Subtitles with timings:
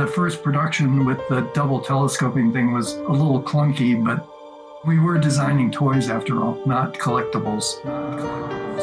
[0.00, 4.26] The first production with the double telescoping thing was a little clunky, but
[4.86, 7.84] we were designing toys after all, not collectibles.
[7.84, 8.80] Not collectibles.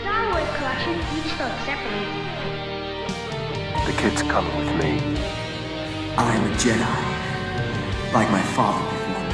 [0.00, 2.10] Star Wars collection, each sold separately.
[3.86, 4.98] The kid's coming with me.
[6.16, 7.02] I'm a Jedi,
[8.12, 9.30] like my father before me.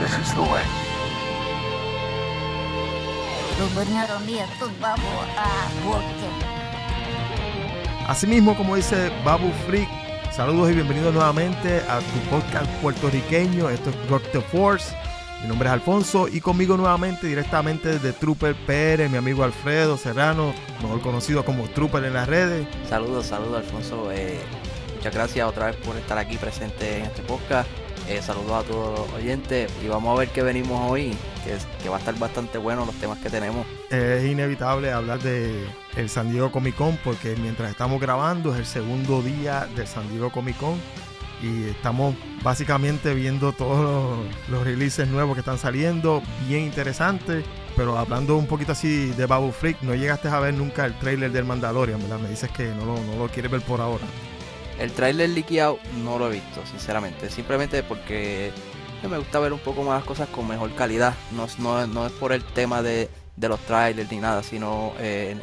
[0.00, 0.83] This is the way.
[3.54, 3.70] Tuh
[4.80, 5.06] babu
[5.86, 6.34] bokeh.
[8.08, 9.88] Asimismo, como dice Babu Freak,
[10.32, 13.70] saludos y bienvenidos nuevamente a tu podcast puertorriqueño.
[13.70, 14.92] Esto es Rock the Force.
[15.40, 20.52] Mi nombre es Alfonso y conmigo nuevamente, directamente desde Trooper PR, mi amigo Alfredo Serrano,
[20.82, 22.66] mejor conocido como Trooper en las redes.
[22.88, 24.10] Saludos, saludos Alfonso.
[24.10, 24.40] Eh,
[24.96, 27.68] muchas gracias otra vez por estar aquí presente en este podcast.
[28.08, 31.16] Eh, saludos a todos los oyentes y vamos a ver qué venimos hoy,
[31.82, 33.66] que, va a estar bastante bueno los temas que tenemos.
[33.90, 35.64] Es inevitable hablar de
[35.96, 40.06] el San Diego Comic Con porque mientras estamos grabando es el segundo día del San
[40.10, 40.78] Diego Comic Con
[41.42, 44.18] y estamos básicamente viendo todos
[44.48, 47.44] los, releases nuevos que están saliendo, bien interesantes.
[47.74, 51.32] Pero hablando un poquito así de Babu Freak, no llegaste a ver nunca el trailer
[51.32, 52.20] del Mandalorian, ¿verdad?
[52.20, 54.04] Me dices que no lo quieres ver por ahora.
[54.78, 57.30] El trailer liqueado no lo he visto, sinceramente.
[57.30, 58.50] Simplemente porque
[59.08, 61.14] me gusta ver un poco más las cosas con mejor calidad.
[61.32, 65.36] No, no, no es por el tema de, de los trailers ni nada, sino, eh,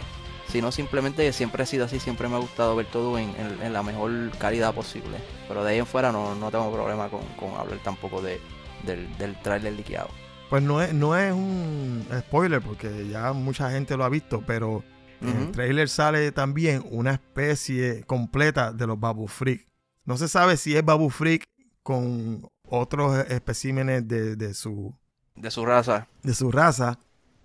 [0.48, 2.00] sino simplemente siempre ha sido así.
[2.00, 5.18] Siempre me ha gustado ver todo en, en- en la mejor calidad posible.
[5.48, 8.42] Pero de ahí en fuera no, no tengo problema con, con hablar tampoco de,
[8.84, 10.10] del, del trailer liqueado.
[10.50, 14.84] Pues no es, no es un spoiler porque ya mucha gente lo ha visto, pero
[15.22, 19.68] en el trailer sale también una especie completa de los Babu Freak.
[20.06, 21.44] No se sabe si es Babu Freak
[21.84, 24.96] con otros especímenes de, de su,
[25.36, 26.08] De su raza.
[26.24, 26.98] de su raza,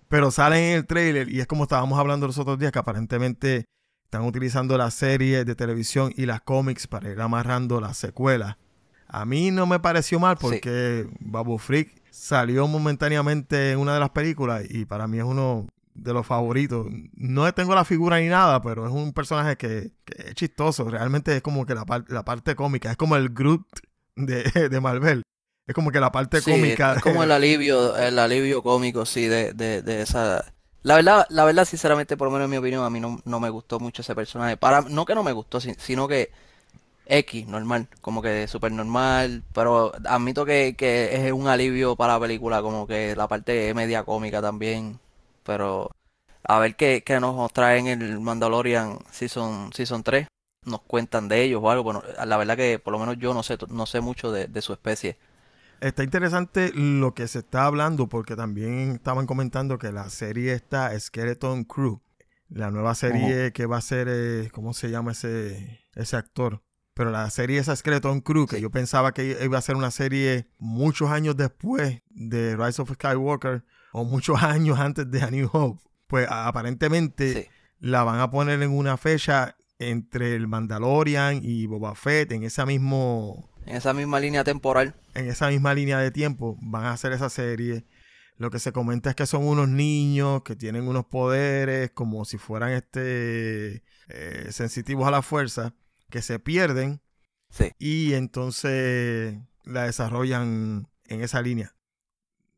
[0.07, 3.65] pero salen en el trailer y es como estábamos hablando los otros días que aparentemente
[4.05, 8.55] están utilizando las series de televisión y las cómics para ir amarrando las secuelas.
[9.09, 10.43] A mí no me pareció mal Sí.
[10.43, 15.67] porque Babu Freak salió momentáneamente en una de las películas y para mí es uno
[15.97, 16.87] de los favoritos.
[17.13, 20.89] No tengo la figura ni nada, pero es un personaje que, que es chistoso.
[20.89, 23.65] Realmente es como que la, par- la parte cómica, es como el Groot
[24.15, 25.23] de, de Marvel.
[25.67, 26.93] Es como que la parte Sí, cómica.
[26.93, 30.45] es como el alivio, el alivio cómico, sí, de, de, de esa.
[30.83, 33.39] La verdad, la verdad, sinceramente, por lo menos en mi opinión, a mí no, no
[33.39, 34.57] me gustó mucho ese personaje.
[34.57, 36.31] Para, no que no me gustó, si- sino que
[37.07, 42.19] X, normal, como que súper normal, pero admito que, que es un alivio para la
[42.21, 44.99] película, como que la parte media cómica también,
[45.47, 45.89] pero
[46.43, 50.27] a ver qué, qué nos traen el Mandalorian Season, Season 3,
[50.65, 53.41] nos cuentan de ellos o algo, bueno, la verdad que por lo menos yo no
[53.41, 55.17] sé, no sé mucho de, de su especie.
[55.79, 60.97] Está interesante lo que se está hablando porque también estaban comentando que la serie está
[60.99, 62.01] Skeleton Crew,
[62.49, 66.63] la nueva serie que va a ser, eh, ¿cómo se llama ese, ese actor?
[66.95, 68.61] Pero la serie esa Skeleton Crew, que Sí.
[68.63, 73.63] yo pensaba que iba a ser una serie muchos años después de Rise of Skywalker
[73.97, 77.49] o muchos años antes de A New Hope, pues aparentemente Sí.
[77.79, 82.65] la van a poner en una fecha entre el Mandalorian y Boba Fett en esa
[82.65, 84.95] mismo En esa misma línea temporal.
[85.13, 87.85] en esa misma línea de tiempo van a hacer esa serie.
[88.37, 92.37] Lo que se comenta es que son unos niños que tienen unos poderes como si
[92.37, 95.73] fueran este eh, sensitivos a la fuerza,
[96.09, 97.01] que se pierden
[97.49, 97.71] Sí.
[97.79, 101.75] y entonces la desarrollan en esa línea.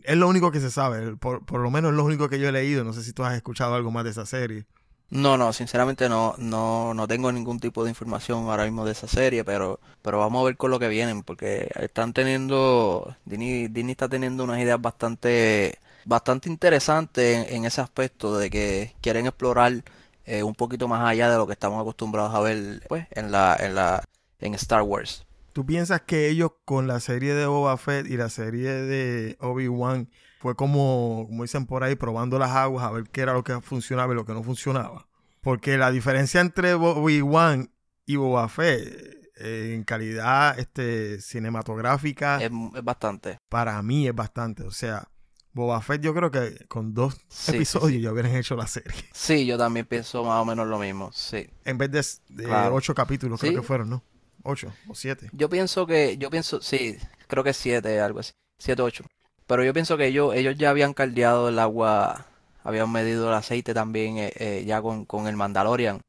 [0.03, 2.49] Es lo único que se sabe, por, por lo menos es lo único que yo
[2.49, 2.83] he leído.
[2.83, 4.65] No sé si tú has escuchado algo más de esa serie.
[5.11, 9.07] No, no, sinceramente no, no, no tengo ningún tipo de información ahora mismo de esa
[9.07, 13.93] serie, pero, pero vamos a ver con lo que vienen, porque están teniendo, Disney, Disney
[13.93, 19.83] está teniendo unas ideas bastante, bastante interesantes en, en ese aspecto de que quieren explorar
[20.25, 23.57] eh, un poquito más allá de lo que estamos acostumbrados a ver, pues, en la,
[23.59, 24.03] en la,
[24.39, 25.25] en Star Wars.
[25.53, 30.09] ¿Tú piensas que ellos con la serie de Boba Fett y la serie de Obi-Wan
[30.39, 33.59] fue como, como dicen por ahí, probando las aguas a ver qué era lo que
[33.61, 35.07] funcionaba y lo que no funcionaba?
[35.41, 37.71] Porque la diferencia entre Obi-Wan
[38.05, 43.39] y Boba Fett eh, en calidad este, cinematográfica Es, es bastante.
[43.49, 44.63] para mí es bastante.
[44.63, 45.07] O sea,
[45.53, 48.01] Boba Fett yo creo que con dos Sí, episodios sí.
[48.01, 48.93] ya hubieran hecho la serie.
[49.13, 51.49] Sí, yo también pienso más o menos lo mismo, sí.
[51.65, 52.03] En vez de,
[52.35, 52.75] de Claro.
[52.75, 54.03] ocho capítulos, creo que fueron, ¿no?
[54.43, 55.29] Ocho o siete.
[55.33, 56.97] Yo pienso que, yo pienso, sí,
[57.27, 59.03] creo que siete, algo así, siete, ocho.
[59.47, 62.25] Pero yo pienso que ellos, ellos ya habían caldeado el agua,
[62.63, 66.01] habían medido el aceite también eh, eh, ya con, con el Mandalorian,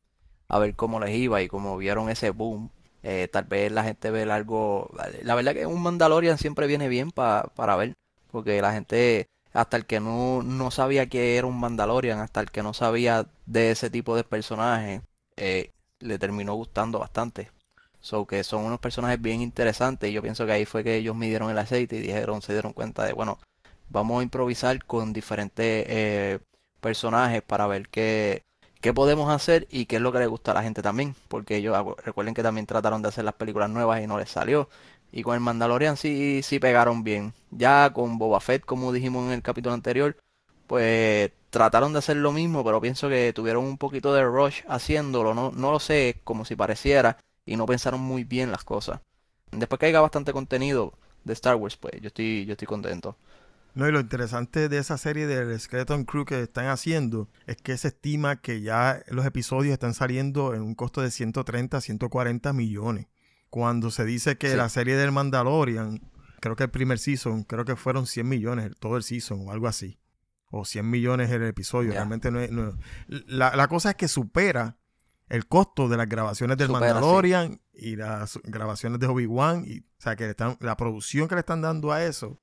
[0.49, 2.71] a ver cómo les iba y como vieron ese boom,
[3.03, 4.91] eh, tal vez la gente ve algo,
[5.23, 7.95] la verdad que un Mandalorian siempre viene bien pa- para ver,
[8.31, 12.51] porque la gente hasta el que no, no sabía que era un Mandalorian, hasta el
[12.51, 15.03] que no sabía de ese tipo de personajes,
[16.01, 17.51] le terminó gustando bastante.
[18.01, 21.15] So que son unos personajes bien interesantes y yo pienso que ahí fue que ellos
[21.17, 23.39] midieron el aceite y dijeron, se dieron cuenta de, bueno,
[23.91, 26.39] vamos a improvisar con diferentes eh,
[26.81, 28.43] personajes para ver qué,
[28.81, 31.15] qué podemos hacer y qué es lo que le gusta a la gente también.
[31.29, 34.31] Porque ellos, acu- recuerden que también trataron de hacer las películas nuevas y no les
[34.31, 34.69] salió.
[35.13, 37.35] Y con el Mandalorian sí, sí pegaron bien.
[37.51, 40.17] Ya con Boba Fett, como dijimos en el capítulo anterior,
[40.67, 45.35] pues trataron de hacer lo mismo, pero pienso que tuvieron un poquito de rush haciéndolo.
[45.35, 49.01] No, no lo sé, como si pareciera, y no pensaron muy bien las cosas.
[49.53, 53.17] Después que haya bastante contenido de Star Wars, pues yo estoy, yo estoy contento.
[53.75, 57.77] No, y lo interesante de esa serie del Skeleton Crew que están haciendo es que
[57.79, 63.07] se estima que ya los episodios están saliendo en un costo de 130, 140 millones.
[63.49, 64.57] Cuando se dice que Sí.
[64.57, 66.01] la serie del Mandalorian,
[66.41, 69.69] creo que el primer season, creo que fueron 100 millones, todo el season o algo
[69.69, 69.99] así.
[70.51, 71.93] O 100 millones el episodio.
[71.93, 72.51] Realmente no es...
[72.51, 72.77] no-
[73.07, 74.79] la, la cosa es que supera
[75.31, 76.95] el costo de las grabaciones del Supera, sí.
[76.95, 79.65] Mandalorian y las grabaciones de Obi-Wan.
[79.67, 82.41] y- O sea, que le están, la producción que le están dando a eso,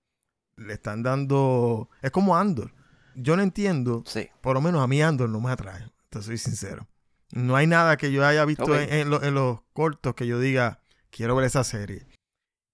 [0.56, 1.89] le están dando...
[2.01, 2.74] Es como Andor.
[3.16, 4.30] Yo no entiendo, Sí.
[4.42, 6.88] por lo menos a mí Andor no me atrae, te soy sincero.
[7.31, 10.39] No hay nada que yo haya visto en, en lo- en los cortos que yo
[10.39, 12.07] diga, quiero ver esa serie.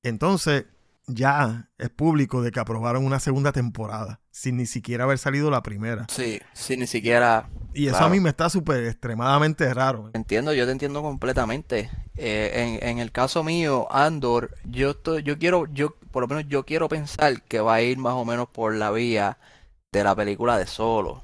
[0.04, 0.66] Entonces,
[1.08, 5.64] ya es público de que aprobaron una segunda temporada, sin ni siquiera haber salido la
[5.64, 6.06] primera.
[6.10, 8.06] Sí, sí, ni siquiera Y eso Claro.
[8.06, 10.12] a mí me está súper extremadamente raro.
[10.14, 11.90] entiendo, yo te entiendo completamente.
[12.16, 16.46] Eh, en, en el caso mío, Andor, yo estoy, yo quiero, yo, por lo menos
[16.48, 19.38] yo quiero pensar que va a ir más o menos por la vía
[19.92, 21.24] de la película de Solo.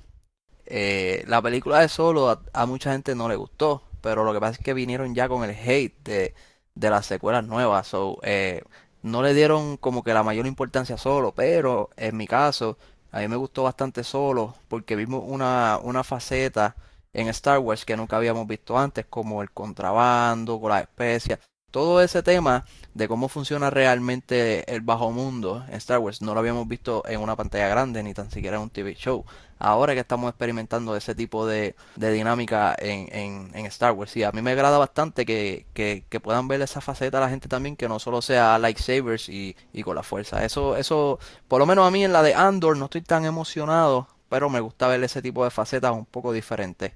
[0.65, 4.39] Eh, la película de Solo a, a mucha gente no le gustó, pero lo que
[4.41, 6.35] pasa es que vinieron ya con el hate de,
[6.75, 7.87] de las secuelas nuevas.
[7.87, 8.63] So, eh,
[9.03, 12.77] no le dieron como que la mayor importancia a Solo, pero en mi caso,
[13.11, 16.75] a mí me gustó bastante Solo porque vimos una, una faceta
[17.13, 21.39] en Star Wars que nunca habíamos visto antes, como el contrabando, con las especias.
[21.71, 26.39] Todo ese tema de cómo funciona realmente el bajo mundo en Star Wars no lo
[26.39, 29.23] habíamos visto en una pantalla grande ni tan siquiera en un TV show.
[29.59, 34.23] Ahora que estamos experimentando ese tipo de, de dinámica en, en, en Star Wars, y
[34.23, 37.47] a mí me agrada bastante que, que, que puedan ver esa faceta a la gente
[37.49, 40.43] también, que no solo sea lightsabers y, y con la fuerza.
[40.45, 44.07] Eso, eso, por lo menos a mí en la de Andor no estoy tan emocionado,
[44.29, 46.93] pero me gusta ver ese tipo de facetas un poco diferentes.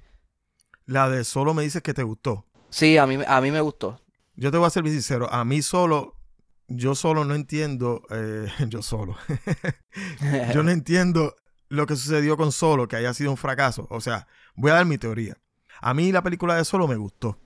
[0.86, 2.44] La de solo me dices que te gustó.
[2.70, 4.00] Sí, a mí, a mí me gustó.
[4.36, 6.16] Yo te voy a ser bien sincero, a mí solo,
[6.68, 9.16] yo solo no entiendo, eh, yo solo,
[10.52, 11.34] yo no entiendo
[11.68, 13.86] lo que sucedió con Solo, que haya sido un fracaso.
[13.90, 15.36] O sea, voy a dar mi teoría.
[15.80, 17.40] A mí la película de Solo me gustó.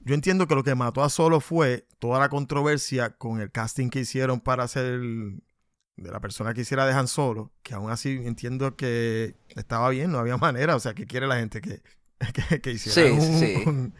[0.00, 3.88] Yo entiendo que lo que mató a Solo fue toda la controversia con el casting
[3.90, 8.20] que hicieron para hacer de la persona que hiciera de Han Solo, que aún así
[8.24, 10.76] entiendo que estaba bien, no había manera.
[10.76, 11.82] O sea, que quiere la gente que,
[12.48, 13.54] que, que hiciera Sí, un, sí.
[13.66, 13.94] un-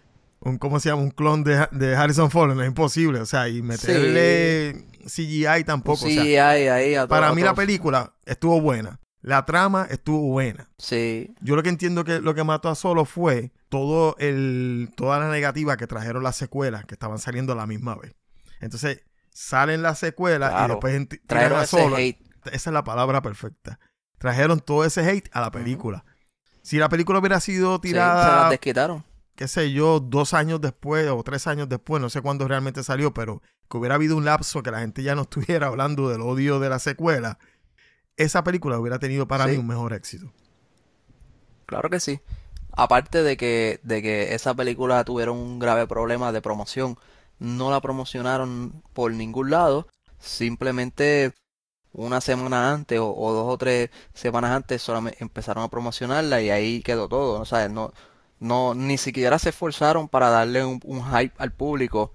[0.49, 1.03] un- ¿cómo se llama?
[1.03, 3.21] Un clon de, de Harrison Ford, no es imposible.
[3.21, 6.05] O sea, y meterle CGI tampoco.
[6.07, 9.01] o sea, Sí, hay ahí a para mí la película estuvo buena.
[9.23, 10.69] La trama estuvo buena.
[10.79, 15.19] Sí, Yo lo que entiendo que lo que mató a Solo fue todo el, toda
[15.19, 18.15] la negativa que trajeron las secuelas que estaban saliendo a la misma vez.
[18.61, 19.01] Entonces,
[19.33, 21.97] salen las secuelas y después trajeron a Solo.
[21.97, 22.21] hate.
[22.53, 23.81] Esa es la palabra perfecta.
[24.19, 26.05] Trajeron todo ese hate a la película.
[26.63, 29.05] Si la película hubiera sido Sí, se las tirada, desquitaron.
[29.37, 33.15] Qué sé yo, dos años después o tres años después, no sé cuándo realmente salió,
[33.15, 36.61] pero que hubiera habido un lapso que la gente ya no estuviera hablando del odio
[36.61, 37.39] de la secuela,
[38.17, 39.49] esa película hubiera tenido para Sí.
[39.49, 40.33] mí un mejor éxito.
[41.67, 42.21] Claro que sí.
[42.73, 46.99] Aparte de que, de que esa película tuvieron un grave problema de promoción,
[47.39, 49.89] no la promocionaron por ningún lado,
[50.19, 51.33] simplemente
[51.93, 56.51] una semana antes o, o dos o tres semanas antes solamente empezaron a promocionarla y
[56.51, 57.93] ahí quedó todo, o sea, no,
[58.41, 62.13] no, ni siquiera se esforzaron para darle un, hype al público,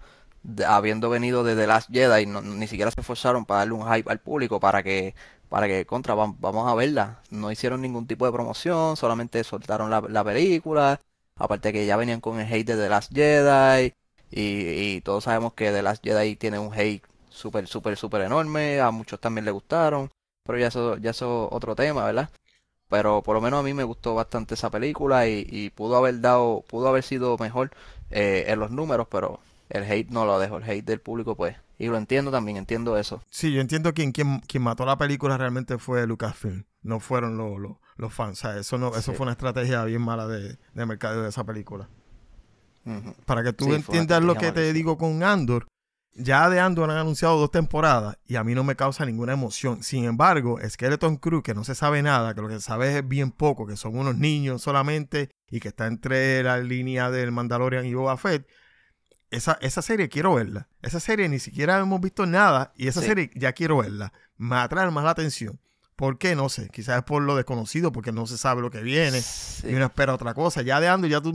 [0.67, 4.09] habiendo venido de The Last Jedi, no- ni siquiera se esforzaron para darle un hype
[4.11, 5.13] al público para que
[5.49, 7.19] para que contra, vam- vamos a verla.
[7.29, 10.99] No hicieron ningún tipo de promoción, solamente soltaron la, la película.
[11.35, 13.93] Aparte que ya venían con el hate de The Last Jedi.
[14.31, 18.79] Y, y todos sabemos que The Last Jedi tiene un hate súper, súper, súper enorme.
[18.79, 20.09] A muchos también le gustaron.
[20.45, 22.29] Pero ya eso, ya eso es otro tema, ¿verdad?
[22.91, 26.21] Pero por lo menos a mí me gustó bastante esa película y, y pudo haber
[26.21, 27.71] dado, pudo haber sido mejor
[28.11, 31.55] eh, en los números, pero el hate no lo dejó, el hate del público pues.
[31.79, 33.23] Y lo entiendo también, entiendo eso.
[33.31, 37.57] Sí, yo entiendo que quien, quien mató la película realmente fue Lucasfilm, no fueron los,
[37.59, 38.37] los, los fans.
[38.37, 39.17] O sea, eso, no, eso Sí.
[39.17, 41.87] fue una estrategia bien mala de, de mercadeo de esa película.
[43.25, 45.65] Para que tú Sí, entiendas lo que te digo con Andor,
[46.13, 49.81] Ya de Andor han anunciado dos temporadas y a mí no me causa ninguna emoción.
[49.81, 53.07] Sin embargo, Skeleton Crew, que no se sabe nada, que lo que se sabe es
[53.07, 57.85] bien poco, que son unos niños solamente y que está entre la línea del Mandalorian
[57.85, 58.45] y Boba Fett,
[59.29, 60.67] esa, esa serie quiero verla.
[60.81, 63.07] Esa serie ni siquiera hemos visto nada y esa Sí.
[63.07, 64.11] serie ya quiero verla.
[64.35, 65.61] Me atrae más la atención.
[65.95, 66.35] ¿Por qué?
[66.35, 66.67] No sé.
[66.69, 69.67] Quizás es por lo desconocido, porque no se sabe lo que viene Sí.
[69.69, 70.61] y uno espera otra cosa.
[70.61, 71.31] Ya de Andor ya tú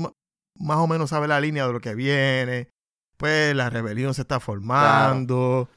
[0.58, 2.68] más o menos sabes la línea de lo que viene.
[3.16, 5.68] Pues la rebelión se está formando.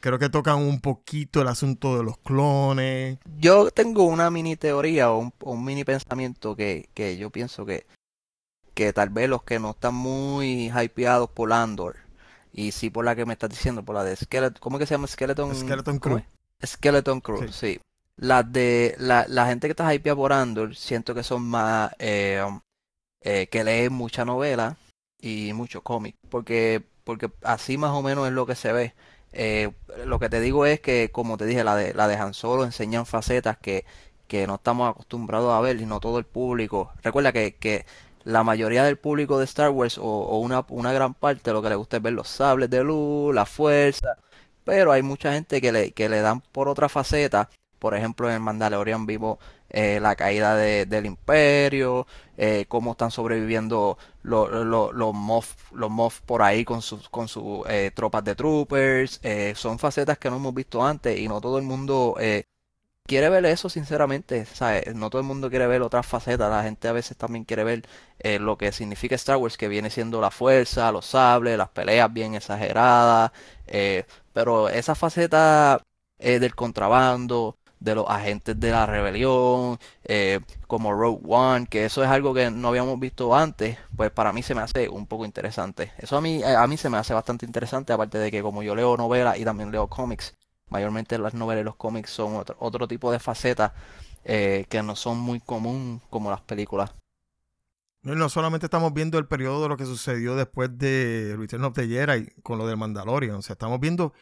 [0.00, 3.18] Creo que tocan un poquito el asunto de los clones.
[3.38, 7.66] Yo tengo una mini teoría o un, o un mini pensamiento que, que yo pienso
[7.66, 7.86] que,
[8.74, 11.96] que tal vez los que no están muy hypeados por Andor,
[12.52, 14.86] y sí por la que me estás diciendo, por la de Skeleton, ¿cómo es que
[14.86, 15.54] se llama Skeleton?
[15.54, 16.26] Skeleton ¿cómo Crew.
[16.64, 17.52] Skeleton Crew, Sí.
[17.52, 17.80] sí.
[18.16, 22.42] Las de la, la gente que está hypeada por Andor, siento que son más eh,
[23.20, 24.76] eh, que leen mucha novela
[25.20, 28.94] y mucho cómic, porque porque así más o menos es lo que se ve.
[29.32, 29.70] Eh,
[30.06, 33.06] lo que te digo es que, como te dije, la de la Han Solo enseñan
[33.06, 33.84] facetas que,
[34.26, 36.92] que no estamos acostumbrados a ver y no todo el público.
[37.02, 37.86] Recuerda que, que
[38.24, 41.76] la mayoría del público de Star Wars o, una, una gran parte lo que le
[41.76, 44.18] gusta es ver los sables de luz, la fuerza,
[44.64, 47.48] pero hay mucha gente que le, que le dan por otra faceta.
[47.78, 49.38] Por ejemplo, en el Mandalorian vimos
[49.70, 52.06] eh, la caída de- del Imperio,
[52.36, 53.98] eh, cómo están sobreviviendo
[54.28, 58.34] los los los Moff, los Moff por ahí con sus con sus eh, tropas de
[58.34, 59.20] troopers.
[59.22, 62.44] eh, son facetas que no hemos visto antes y no todo el mundo eh,
[63.06, 64.46] quiere ver eso, sinceramente.
[64.46, 64.94] ¿sabes?
[64.94, 66.50] No todo el mundo quiere ver otras facetas.
[66.50, 67.82] La gente a veces también quiere ver
[68.20, 72.12] eh, lo que significa Star Wars, que viene siendo la fuerza, los sables, las peleas
[72.12, 73.32] bien exageradas.
[74.32, 75.80] pero esa faceta
[76.18, 82.10] del contrabando, de los agentes de la rebelión, eh, como Rogue One, que eso es
[82.10, 85.92] algo que no habíamos visto antes, pues para mí se me hace un poco interesante.
[85.98, 88.74] Eso a mí, a mí se me hace bastante interesante, aparte de que como yo
[88.74, 90.34] leo novelas y también leo cómics,
[90.68, 93.72] mayormente las novelas y los cómics son otro, otro tipo de facetas
[94.24, 96.92] eh, que no son muy común como las películas.
[98.02, 101.74] No, no solamente estamos viendo el periodo de lo que sucedió después de Return of
[101.74, 103.36] the Jedi con lo del Mandalorian.
[103.36, 104.12] O sea, estamos viendo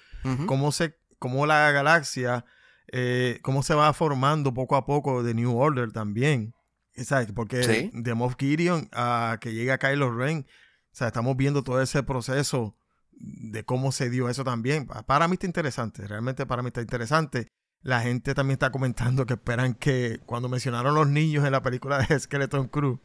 [0.46, 2.44] cómo se, cómo la galaxia,
[2.92, 6.52] eh, cómo se va formando poco a poco de New Order también.
[6.94, 7.30] ¿Sabes?
[7.32, 7.90] Porque Sí.
[7.92, 12.74] de Moff Gideon a que llega Kylo Ren, o sea, estamos viendo todo ese proceso
[13.10, 14.86] de cómo se dio eso también.
[14.86, 17.48] Pa- Para mí está interesante, realmente para mí está interesante.
[17.82, 21.98] La gente también está comentando que esperan que cuando mencionaron los niños en la película
[21.98, 22.98] de Skeleton Crew,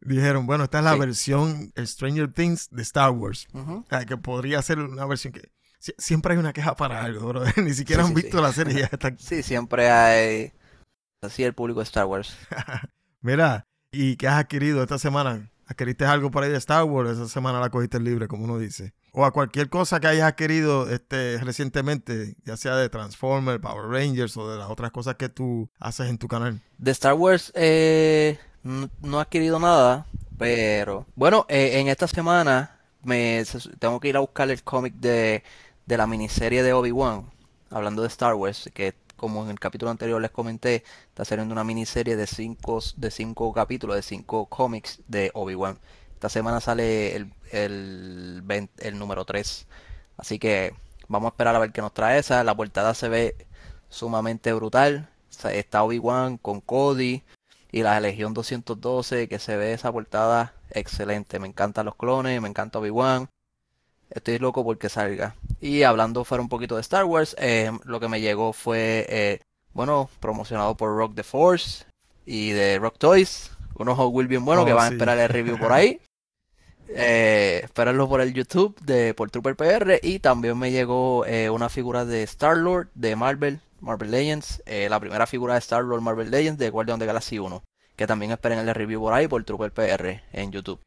[0.00, 0.98] dijeron, bueno, esta es la Sí.
[1.00, 3.48] versión Stranger Things de Star Wars.
[3.52, 5.50] O sea, que podría ser una versión que...
[5.80, 7.42] sie- Siempre hay una queja para algo, bro.
[7.62, 8.42] Ni siquiera Sí, han sí, visto sí.
[8.42, 9.18] la serie y ya están...
[9.18, 10.52] Sí, siempre hay
[11.22, 12.36] así el público de Star Wars.
[13.20, 15.50] Mira, ¿y qué has adquirido esta semana?
[15.66, 17.10] ¿Adquiriste algo por ahí de Star Wars?
[17.10, 18.94] Esa semana la cogiste libre, como uno dice.
[19.12, 24.36] O a cualquier cosa que hayas adquirido este, recientemente, ya sea de Transformers, Power Rangers
[24.36, 26.60] o de las otras cosas que tú haces en tu canal.
[26.78, 30.06] De Star Wars eh, no he adquirido nada,
[30.38, 33.42] pero bueno, eh, en esta semana me
[33.78, 35.42] tengo que ir a buscar el cómic de,
[35.88, 37.30] de la miniserie de Obi-Wan,
[37.70, 41.64] hablando de Star Wars, que como en el capítulo anterior les comenté, está saliendo una
[41.64, 45.78] miniserie de cinco, de cinco capítulos, de cinco cómics de Obi-Wan.
[46.12, 49.66] Esta semana sale el, el, 20 el número 3,
[50.18, 50.74] así que
[51.08, 52.44] vamos a esperar a ver qué nos trae esa.
[52.44, 53.46] La portada se ve
[53.88, 55.08] sumamente brutal.
[55.50, 57.22] Está Obi-Wan con Cody
[57.72, 61.38] y la Legión 212, que se ve esa portada excelente.
[61.38, 63.30] Me encantan los clones, me encanta Obi-Wan.
[64.10, 65.34] Estoy loco porque salga.
[65.60, 69.40] Y hablando fuera un poquito de Star Wars, eh, lo que me llegó fue, eh,
[69.72, 71.84] bueno, promocionado por Rock the Force
[72.24, 73.50] y de Rock Toys.
[73.74, 76.00] Unos Hot Wheels bien buenos Oh, que van a esperar el review por ahí.
[76.90, 81.68] Eh, esperarlo por el YouTube de por Trooper PR y también me llegó eh, una
[81.68, 86.00] figura de Star Lord de Marvel, Marvel Legends, eh, la primera figura de Star Lord
[86.00, 87.62] Marvel Legends de Guardian the Galaxy 1,
[87.94, 90.80] que también esperen el review por ahí por Trooper PR en YouTube.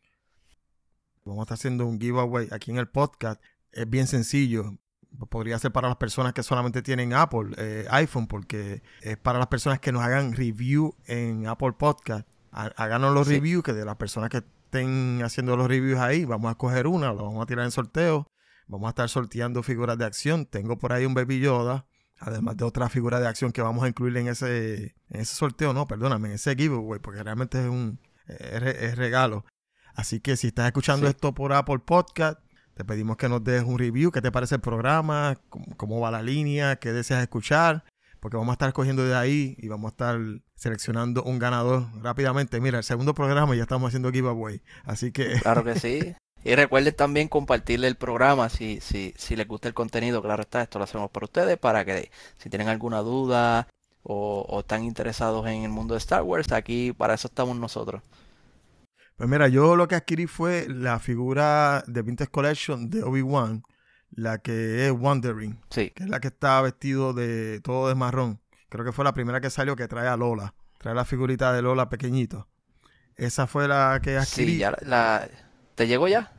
[1.32, 3.42] Vamos a estar haciendo un giveaway aquí en el podcast.
[3.72, 4.78] Es bien sencillo.
[5.30, 9.48] Podría ser para las personas que solamente tienen Apple, eh, iPhone, porque es para las
[9.48, 12.28] personas que nos hagan review en Apple Podcast.
[12.52, 13.36] Há- Háganos los Sí.
[13.36, 17.14] reviews, que de las personas que estén haciendo los reviews ahí, vamos a escoger una,
[17.14, 18.28] lo vamos a tirar en sorteo.
[18.68, 20.46] Vamos a estar sorteando figuras de acción.
[20.46, 21.86] Tengo por ahí un Baby Yoda,
[22.20, 25.74] además de otra figura de acción que vamos a incluir en ese, en ese sorteo,
[25.74, 29.46] no, perdóname, en ese giveaway, porque realmente es un es re- es regalo.
[29.96, 31.12] Así que si estás escuchando Sí.
[31.12, 32.40] esto por Apple Podcast,
[32.74, 36.12] te pedimos que nos des un review, qué te parece el programa, cómo, cómo va
[36.12, 37.84] la línea, qué deseas escuchar,
[38.20, 40.20] porque vamos a estar cogiendo de ahí y vamos a estar
[40.56, 42.62] seleccionando un ganador rápidamente.
[42.62, 46.16] Mira, el segundo programa ya estamos haciendo giveaway, así que Claro que sí.
[46.44, 50.24] Y recuerden también compartirle el programa si, si, si les gusta el contenido.
[50.24, 53.68] Claro está, esto lo hacemos para ustedes, para que si tienen alguna duda
[54.02, 58.02] o, o están interesados en el mundo de Star Wars, aquí para eso estamos nosotros.
[59.22, 63.62] Pues mira, yo lo que adquirí fue la figura de Vintage Collection de Obi-Wan,
[64.10, 68.42] la que es Wandering, Sí, que es la que está vestido de todo de marrón.
[68.70, 70.56] Creo que fue la primera que salió que trae a Lola.
[70.80, 72.48] Trae la figurita de Lola pequeñito.
[73.16, 74.54] Esa fue la que adquirí.
[74.54, 75.30] sí, ya la,
[75.76, 76.34] ¿te llegó ya?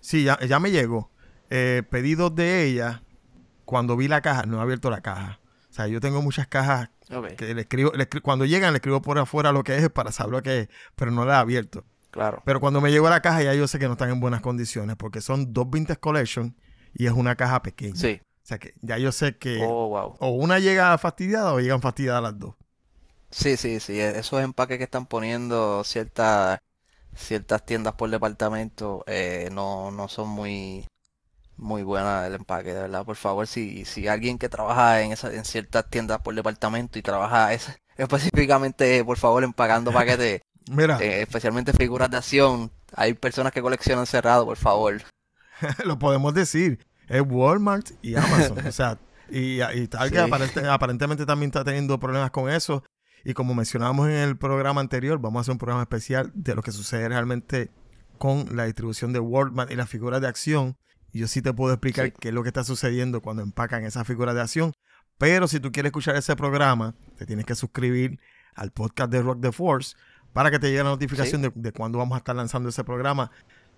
[0.00, 1.10] Sí, ya, ya me llegó.
[1.50, 3.02] Eh, pedidos de ella,
[3.66, 5.40] cuando vi la caja, no he abierto la caja.
[5.68, 6.88] O sea, yo tengo muchas cajas
[7.36, 10.10] que le escribo, le escri- cuando llegan le escribo por afuera lo que es para
[10.10, 11.84] saber lo que es, pero no la he abierto.
[12.18, 12.42] Claro.
[12.44, 14.96] Pero cuando me llegó la caja ya yo sé que no están en buenas condiciones
[14.96, 16.56] porque son dos Vintage Collection
[16.94, 17.96] y es una caja pequeña.
[17.96, 18.20] Sí.
[18.22, 20.16] O sea que ya yo sé que Oh, wow.
[20.20, 22.54] o una llega fastidiada o llegan fastidiadas las dos.
[23.30, 24.00] Sí, sí, sí.
[24.00, 26.58] e- Esos empaques que están poniendo ciertas
[27.14, 30.86] ciertas tiendas por departamento eh, no, no son muy
[31.56, 33.04] muy buenas el empaque, de verdad.
[33.04, 37.02] Por favor, si, si alguien que trabaja en esa, en ciertas tiendas por departamento y
[37.02, 43.52] trabaja es- específicamente, por favor, empacando paquetes, Mira, eh, especialmente figuras de acción, hay personas
[43.52, 45.00] que coleccionan cerrado, por favor.
[45.84, 46.78] lo podemos decir.
[47.08, 48.66] Es Walmart y Amazon.
[48.66, 48.98] o sea,
[49.30, 50.22] y, y tal que Sí.
[50.22, 52.84] aparente- aparentemente también está teniendo problemas con eso.
[53.24, 56.62] Y como mencionamos en el programa anterior, vamos a hacer un programa especial de lo
[56.62, 57.70] que sucede realmente
[58.18, 60.76] con la distribución de Walmart y las figuras de acción.
[61.12, 62.12] Yo sí te puedo explicar Sí.
[62.20, 64.72] qué es lo que está sucediendo cuando empacan esas figuras de acción.
[65.18, 68.20] Pero si tú quieres escuchar ese programa, te tienes que suscribir
[68.54, 69.96] al podcast de Rock the Force
[70.32, 73.30] para que te llegue la notificación de, de cuándo vamos a estar lanzando ese programa.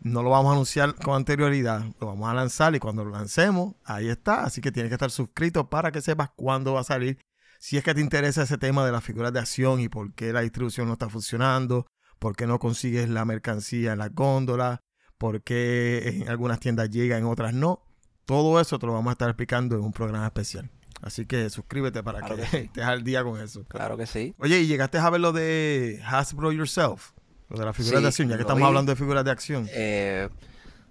[0.03, 3.75] No lo vamos a anunciar con anterioridad, lo vamos a lanzar y cuando lo lancemos,
[3.85, 4.45] ahí está.
[4.45, 7.19] Así que tienes que estar suscrito para que sepas cuándo va a salir.
[7.59, 10.33] Si es que te interesa ese tema de las figuras de acción y por qué
[10.33, 11.87] la distribución no está funcionando,
[12.19, 14.81] por qué no consigues la mercancía en las góndolas,
[15.19, 17.83] por qué en algunas tiendas llega, en otras no.
[18.25, 20.71] Todo eso te lo vamos a estar explicando en un programa especial.
[21.03, 22.71] Así que suscríbete para Claro que, que sí.
[22.71, 23.67] estés al día con eso.
[23.69, 24.37] Claro que sí.
[24.39, 27.13] Oye, ¿y llegaste a ver lo de Hasbro Yourself?
[27.49, 28.69] Lo de las figuras Sí, de acción, ya que estamos vi.
[28.69, 29.73] hablando de figuras de acción.
[29.73, 30.29] Eh,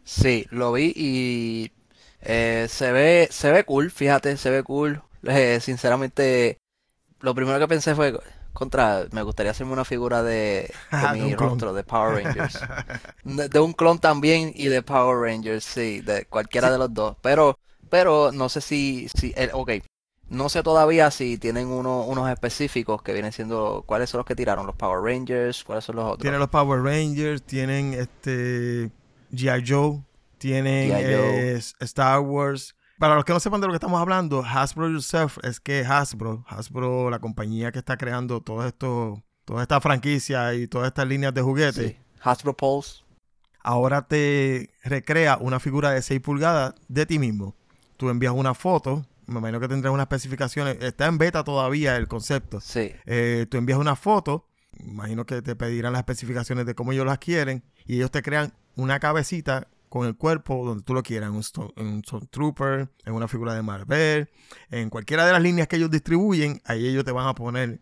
[0.03, 1.73] sí, lo vi y
[2.21, 5.03] eh, se ve, se ve cool, fíjate, se ve cool.
[5.23, 6.59] Eh, sinceramente,
[7.21, 8.19] lo primero que pensé fue
[8.53, 11.35] contra, me gustaría hacerme una figura de, de de mi clon.
[11.35, 12.67] rostro, de Power Rangers.
[13.23, 17.17] De, de un clon también y de Power Rangers, sí, de cualquiera de los dos.
[17.21, 19.71] Pero, pero no sé si, si, el, ok,
[20.29, 24.35] no sé todavía si tienen uno, unos específicos que vienen siendo, ¿cuáles son los que
[24.35, 24.65] tiraron?
[24.65, 26.19] Los Power Rangers, ¿cuáles son los otros?
[26.19, 28.91] Tienen los Power Rangers, tienen este
[29.31, 29.63] G.I.
[29.67, 30.03] Joe,
[30.37, 32.75] tienen eh, Star Wars.
[32.97, 36.43] Para los que no sepan de lo que estamos hablando, Hasbro Yourself es que Hasbro,
[36.47, 41.33] Hasbro, la compañía que está creando todo esto, toda esta franquicia y todas estas líneas
[41.33, 41.97] de juguetes, Sí.
[42.21, 43.03] Hasbro Pulse.
[43.63, 47.55] ahora te recrea una figura de 6 pulgadas de ti mismo.
[47.95, 52.07] Tú envías una foto, me imagino que tendrás unas especificaciones, está en beta todavía el
[52.07, 52.59] concepto.
[52.61, 52.91] Sí.
[53.05, 54.47] Eh, tú envías una foto,
[54.79, 58.53] imagino que te pedirán las especificaciones de cómo ellos las quieren, y ellos te crean
[58.75, 62.89] una cabecita con el cuerpo donde tú lo quieras, en un, Sto- en un Stormtrooper,
[63.05, 64.29] en una figura de Marvel,
[64.69, 67.81] en cualquiera de las líneas que ellos distribuyen, ahí ellos te van a poner,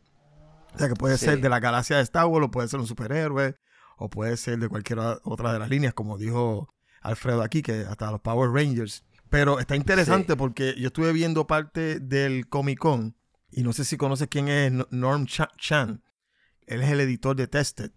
[0.73, 1.25] o sea que puede Sí.
[1.25, 3.55] ser de la galaxia de Star Wars, o puede ser un superhéroe,
[3.97, 6.69] o puede ser de cualquier otra de las líneas, como dijo
[7.01, 9.03] Alfredo aquí, que hasta los Power Rangers.
[9.29, 10.37] Pero está interesante Sí.
[10.37, 13.15] porque yo estuve viendo parte del Comic Con
[13.51, 16.01] y no sé si conoces quién es No- Norm Cha- Chan.
[16.65, 17.91] Él es el editor de Tested.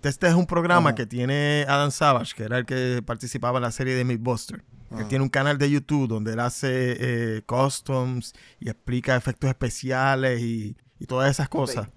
[0.00, 0.94] Tested es un programa Ajá.
[0.96, 4.64] que tiene Adam Savage, que era el que participaba en la serie de Mythbuster.
[4.96, 6.68] Él tiene un canal de YouTube donde él hace
[7.36, 11.88] eh, customs y explica efectos especiales y, y todas esas cosas.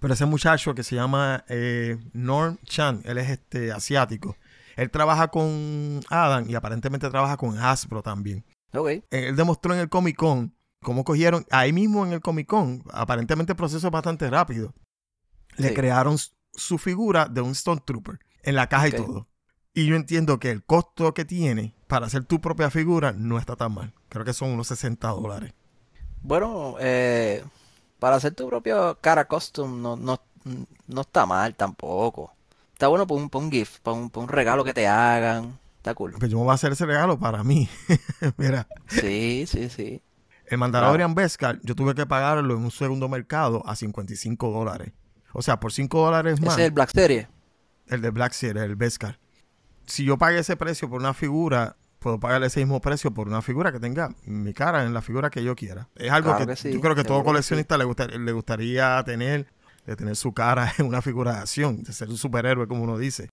[0.00, 4.36] Pero ese muchacho que se llama eh, Norm Chan, él es este asiático.
[4.76, 8.44] Él trabaja con Adam y aparentemente trabaja con Hasbro también.
[8.74, 8.88] Ok.
[9.10, 13.52] Él demostró en el Comic Con cómo cogieron, ahí mismo en el Comic Con, aparentemente
[13.52, 14.74] el proceso es bastante rápido.
[15.56, 15.74] Le Sí.
[15.74, 16.16] crearon
[16.52, 19.28] su figura de un Stormtrooper en la caja y todo.
[19.74, 23.56] Y yo entiendo que el costo que tiene para hacer tu propia figura no está
[23.56, 23.94] tan mal.
[24.08, 25.52] Creo que son unos 60 dólares.
[26.22, 27.44] Bueno, eh,
[27.98, 30.20] para hacer tu propio cara custom no, no,
[30.86, 32.32] no está mal tampoco.
[32.82, 35.56] Está bueno para un, pa' un gift, para un, pa' un regalo que te hagan.
[35.76, 36.14] Está cool.
[36.18, 37.68] Pues yo me voy a hacer ese regalo para mí.
[38.36, 40.02] Mira, Sí, sí, sí.
[40.46, 44.92] el Mandalorian Beskar, yo tuve que pagarlo en un segundo mercado a 55 dólares.
[45.32, 46.58] O sea, por 5 dólares Ese más.
[46.58, 47.28] es el Black Series.
[47.86, 49.20] El de Black Series, el Beskar.
[49.86, 53.42] Si yo pagué ese precio por una figura, puedo pagar ese mismo precio por una
[53.42, 55.88] figura que tenga mi cara en la figura que yo quiera.
[55.94, 59.00] Es algo Claro que, que sí, yo creo que todo coleccionista le, gusta- le gustaría
[59.04, 59.51] tener,
[59.86, 62.98] de tener su cara en una figura de acción, de ser un superhéroe, como uno
[62.98, 63.28] dice.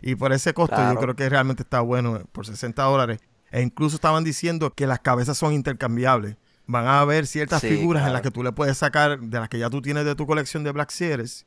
[0.00, 0.94] Y por ese costo Claro.
[0.94, 3.20] yo creo que realmente está bueno, eh, por 60 dólares.
[3.50, 6.36] E incluso estaban diciendo que las cabezas son intercambiables.
[6.66, 9.48] Van a haber ciertas Sí, figuras en las que tú le puedes sacar, de las
[9.48, 11.46] que ya tú tienes de tu colección de Black Series,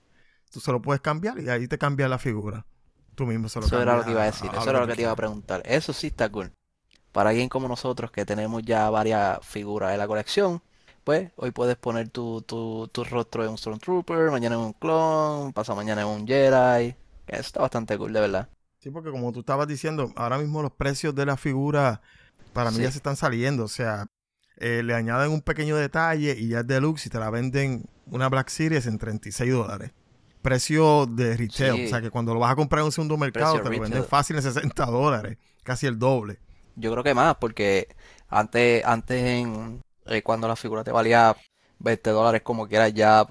[0.51, 2.65] tú se lo puedes cambiar y ahí te cambia la figura.
[3.13, 4.87] Tú mismo se lo Eso era lo que iba a decir, a eso era lo
[4.87, 5.61] que te iba a preguntar.
[5.63, 6.51] Eso sí está cool.
[7.11, 10.63] Para alguien como nosotros que tenemos ya varias figuras de la colección,
[11.03, 15.53] pues hoy puedes poner tu, tu, tu rostro en un Stormtrooper, mañana en un clon,
[15.53, 16.95] pasa mañana en un Jedi.
[17.27, 18.49] Eso está bastante cool, de verdad.
[18.79, 22.01] Sí, porque como tú estabas diciendo, ahora mismo los precios de la figura
[22.53, 22.83] para mí Sí.
[22.83, 23.63] ya se están saliendo.
[23.63, 24.07] O sea,
[24.57, 28.27] eh, le añaden un pequeño detalle y ya es deluxe y te la venden una
[28.29, 29.91] Black Series en 36 dólares.
[30.41, 31.75] Precio de retail.
[31.75, 31.85] Sí.
[31.85, 33.81] O sea, que cuando lo vas a comprar en un segundo mercado Precio te lo
[33.83, 35.37] venden fácil en 60 dólares.
[35.63, 36.39] Casi el doble.
[36.75, 37.95] Yo creo que más, porque
[38.27, 41.35] antes, antes en, eh, cuando la figura te valía
[41.79, 43.25] 20 dólares como quieras, ya a,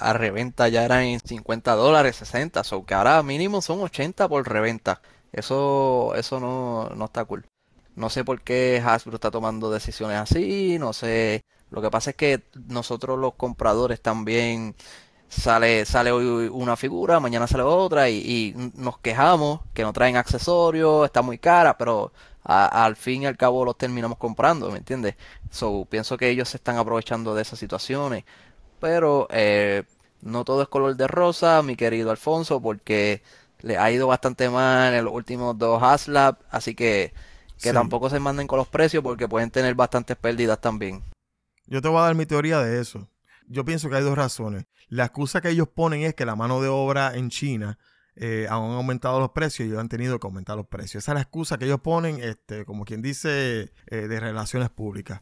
[0.00, 4.48] a- reventa ya eran en 50 dólares, 60, so que ahora mínimo son 80 por
[4.48, 5.00] reventa.
[5.32, 7.44] Eso, eso no, no está cool.
[7.96, 11.42] No sé por qué Hasbro está tomando decisiones así, no sé.
[11.70, 14.74] Lo que pasa es que nosotros los compradores también
[15.28, 20.16] sale, sale hoy una figura, mañana sale otra y, y nos quejamos que no traen
[20.16, 22.12] accesorios, está muy cara, pero
[22.44, 25.16] a- al fin y al cabo los terminamos comprando, ¿me entiendes?
[25.50, 28.24] So, pienso que ellos se están aprovechando de esas situaciones,
[28.80, 29.84] pero eh,
[30.22, 33.22] no todo es color de rosa, mi querido Alfonso, porque
[33.60, 37.12] le ha ido bastante mal en los últimos dos HasLab, así que
[37.62, 37.74] que Sí.
[37.74, 41.02] tampoco se manden con los precios porque pueden tener bastantes pérdidas también.
[41.66, 43.08] Yo te voy a dar mi teoría de eso.
[43.46, 44.66] Yo pienso que hay dos razones.
[44.88, 47.78] La excusa que ellos ponen es que la mano de obra en China
[48.16, 51.02] eh, han aumentado los precios y ellos han tenido que aumentar los precios.
[51.02, 55.20] Esa es la excusa que ellos ponen, este, como quien dice, eh, de relaciones públicas.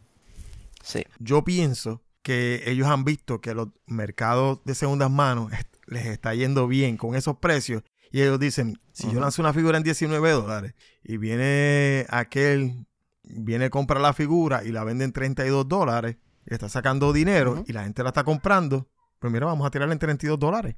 [0.83, 5.53] Sí, Yo pienso que ellos han visto que los mercados de segundas manos
[5.87, 9.79] les está yendo bien con esos precios y ellos dicen, si yo lanzo una figura
[9.79, 12.87] en 19 dólares y viene aquel,
[13.23, 17.65] viene a comprar la figura y la vende en 32 dólares y está sacando dinero
[17.67, 20.77] y la gente la está comprando, pues mira, vamos a tirarla en 32 dólares.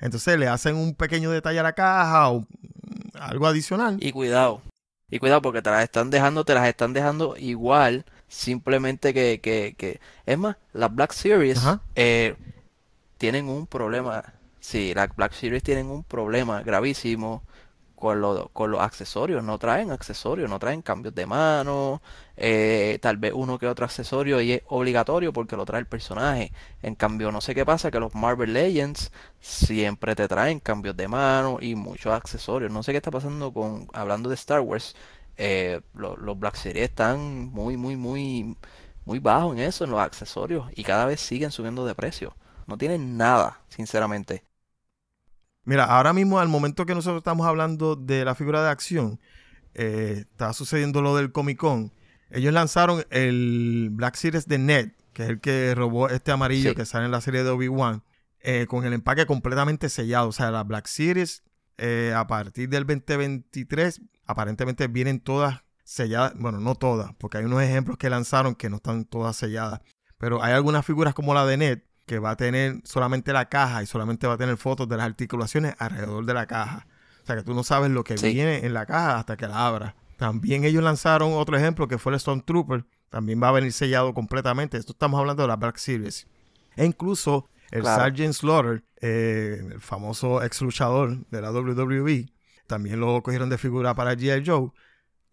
[0.00, 2.46] Entonces le hacen un pequeño detalle a la caja o mm,
[3.18, 3.98] algo adicional.
[4.00, 4.62] Y cuidado,
[5.10, 9.74] y cuidado porque te las están dejando, te las están dejando igual, simplemente que, que,
[9.76, 10.00] que...
[10.26, 11.60] Es más, las Black Series
[11.94, 12.34] eh,
[13.18, 17.42] tienen un problema, sí, las Black Series tienen un problema gravísimo
[17.96, 22.02] con, lo- con los accesorios, no traen accesorios, no traen cambios de mano,
[22.36, 26.52] eh, tal vez uno que otro accesorio y es obligatorio porque lo trae el personaje.
[26.82, 31.08] En cambio, no sé qué pasa, que los Marvel Legends siempre te traen cambios de
[31.08, 32.70] mano y muchos accesorios.
[32.72, 34.94] No sé qué está pasando con, hablando de Star Wars,
[35.36, 38.56] eh, lo- los Black Series están muy, muy, muy,
[39.04, 42.34] muy bajos en eso, en los accesorios y cada vez siguen subiendo de precio.
[42.66, 44.42] No tienen nada, sinceramente.
[45.66, 49.20] Mira, ahora mismo al momento que nosotros estamos hablando de la figura de acción,
[49.74, 51.92] eh, está sucediendo lo del Comic Con.
[52.30, 56.76] Ellos lanzaron el Black Series de Ned, que es el que robó este amarillo Sí.
[56.76, 58.02] que sale en la serie de Obi-Wan,
[58.40, 60.28] eh, con el empaque completamente sellado.
[60.28, 61.42] O sea, la Black Series
[61.78, 66.32] eh, a partir del 2023 aparentemente vienen todas selladas.
[66.36, 69.80] Bueno, no todas, porque hay unos ejemplos que lanzaron que no están todas selladas.
[70.18, 73.82] Pero hay algunas figuras como la de Ned que va a tener solamente la caja
[73.82, 76.86] y solamente va a tener fotos de las articulaciones alrededor de la caja.
[77.22, 78.32] O sea que tú no sabes lo que Sí.
[78.32, 79.94] viene en la caja hasta que la abras.
[80.16, 82.84] También ellos lanzaron otro ejemplo que fue el Stormtrooper.
[83.10, 84.78] También va a venir sellado completamente.
[84.78, 86.26] Esto estamos hablando de la Black Series.
[86.76, 88.02] E incluso el Claro.
[88.04, 92.26] Sergeant Slaughter, eh, el famoso ex luchador de la WWE,
[92.66, 94.44] también lo cogieron de figura para G.I.
[94.46, 94.70] Joe.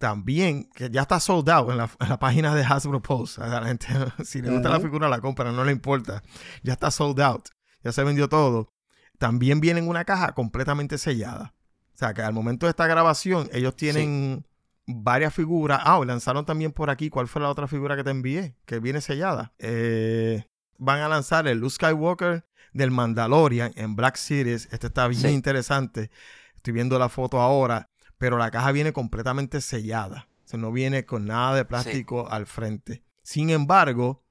[0.03, 3.39] También, que ya está sold out en la, en la página de Hasbro Post.
[3.39, 3.87] A la gente,
[4.25, 6.21] si le gusta la figura, la compra, no le importa.
[6.61, 7.47] Ya está sold out.
[7.85, 8.73] Ya se vendió todo.
[9.17, 11.53] También viene en una caja completamente sellada.
[11.93, 14.45] O sea, que al momento de esta grabación, ellos tienen
[14.85, 15.79] varias figuras.
[15.85, 17.09] Ah, lanzaron también por aquí.
[17.09, 18.57] ¿Cuál fue la otra figura que te envié?
[18.65, 19.53] Que viene sellada.
[19.57, 20.43] Eh,
[20.79, 24.67] van a lanzar el Luke Skywalker del Mandalorian en Black Series.
[24.73, 25.27] Este está bien Sí.
[25.29, 26.11] interesante.
[26.55, 27.89] Estoy viendo la foto ahora.
[28.23, 30.29] Pero la caja viene completamente sellada.
[30.45, 33.03] O sea, no viene con nada de plástico al frente.
[33.21, 34.23] Sin embargo,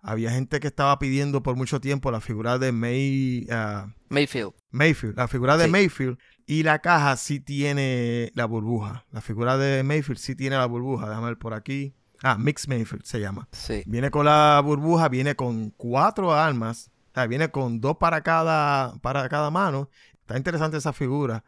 [0.00, 4.52] había gente que estaba pidiendo por mucho tiempo la figura de May, ah, Mayfield.
[4.70, 5.70] Mayfield, la figura de Sí.
[5.72, 6.16] Mayfield
[6.46, 9.04] y la caja sí tiene la burbuja.
[9.10, 11.08] La figura de Mayfield sí tiene la burbuja.
[11.08, 11.92] Déjame ver por aquí.
[12.22, 13.48] Ah, Mix Mayfield se llama.
[13.50, 13.82] Sí.
[13.86, 16.92] Viene con la burbuja, viene con cuatro armas.
[17.10, 19.90] O sea, viene con dos para cada, para cada mano.
[20.20, 21.42] Está interesante esa figura.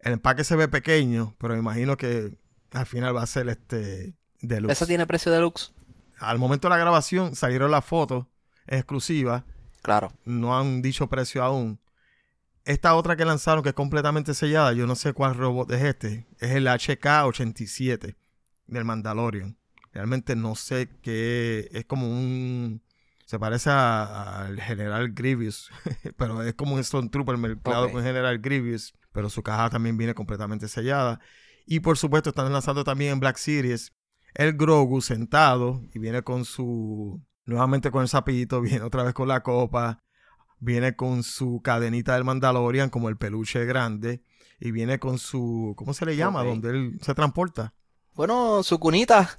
[0.00, 2.38] El empaque se ve pequeño, pero me imagino que
[2.72, 4.72] al final va a ser este deluxe.
[4.72, 5.72] ¿Esa tiene precio deluxe?
[6.18, 8.26] Al momento de la grabación salieron las fotos
[8.66, 9.44] exclusivas
[9.82, 10.12] Claro.
[10.24, 11.80] no han dicho precio aún.
[12.64, 16.26] esta otra que lanzaron que es completamente sellada, yo no sé cuál robot es este.
[16.38, 18.14] Es el HK-87
[18.66, 19.56] del Mandalorian.
[19.92, 21.68] Realmente no sé qué.
[21.72, 22.82] Es como un.
[23.24, 25.70] Se parece al General Grievous,
[26.16, 27.92] pero es como un Stormtrooper mezclado Ok.
[27.92, 31.20] con General Grievous, pero su caja también viene completamente sellada.
[31.66, 33.92] Y por supuesto están lanzando también en Black Series
[34.34, 37.22] el Grogu sentado y viene con su...
[37.44, 40.02] Nuevamente con el sapito, viene otra vez con la copa,
[40.58, 44.22] viene con su cadenita del Mandalorian como el peluche grande
[44.60, 45.74] y viene con su...
[45.76, 46.44] ¿Cómo se le llama?
[46.44, 47.74] Donde él se transporta.
[48.14, 49.38] Bueno, su cunita.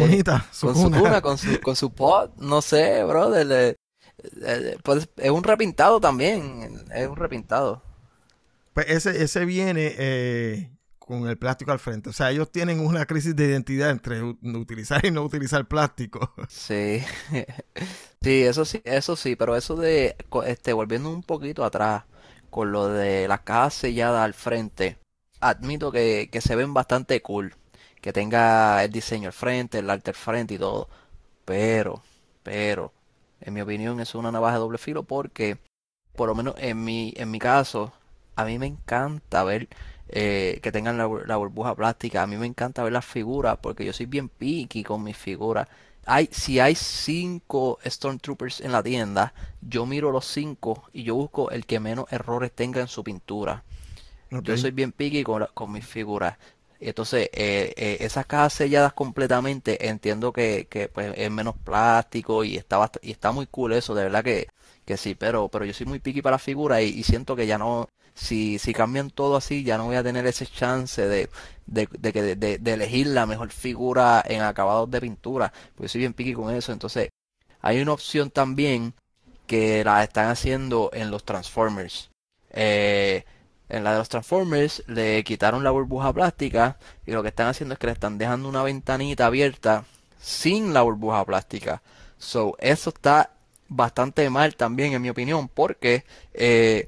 [0.00, 1.20] Bonita, su con su cuna.
[1.22, 3.76] con su, con su pod, no sé, brother.
[4.84, 7.82] pues, es un repintado también, es un repintado.
[8.74, 12.10] Pues ese, ese viene eh, con el plástico al frente.
[12.10, 16.32] O sea, ellos tienen una crisis de identidad entre utilizar y no utilizar plástico.
[16.48, 17.02] Sí,
[18.22, 22.04] sí, eso sí, eso sí, pero eso de, este, volviendo un poquito atrás
[22.50, 24.98] con lo de las cajas selladas al frente,
[25.40, 27.54] admito que, que se ven bastante cool,
[28.00, 30.88] que tenga el diseño al frente, el arte al frente y todo,
[31.44, 32.02] pero,
[32.42, 32.92] pero,
[33.40, 35.58] en mi opinión es una navaja de doble filo porque,
[36.16, 37.92] por lo menos en mi, en mi caso,
[38.36, 39.68] a mí me encanta ver
[40.08, 43.84] eh, que tengan la, la burbuja plástica, a mí me encanta ver las figuras porque
[43.84, 45.68] yo soy bien picky con mis figuras.
[46.06, 51.50] Hay, si hay cinco Stormtroopers en la tienda, yo miro los cinco y yo busco
[51.50, 53.62] el que menos errores tenga en su pintura.
[54.38, 56.36] Yo soy bien picky con, la- con mis figuras.
[56.80, 62.56] Entonces, eh, eh, esas cajas selladas completamente, entiendo que, que, pues, es menos plástico y
[62.56, 64.48] está, y está muy cool eso, de verdad que,
[64.84, 67.46] que sí, pero, pero yo soy muy picky para las figuras y, y siento que
[67.46, 71.28] ya no, si, si cambian todo así, ya no voy a tener ese chance de,
[71.66, 76.34] de, de, de- elegir la mejor figura en acabados de pintura, porque soy bien picky
[76.34, 76.72] con eso.
[76.72, 77.10] Entonces,
[77.60, 78.94] hay una opción también
[79.46, 82.10] que la están haciendo en los Transformers.
[82.50, 83.24] Eh,
[83.68, 87.72] en la de los Transformers le quitaron la burbuja plástica y lo que están haciendo
[87.74, 89.84] es que le están dejando una ventanita abierta
[90.20, 91.82] sin la burbuja plástica.
[92.18, 93.30] So, eso está
[93.68, 96.86] bastante mal también en mi opinión porque eh,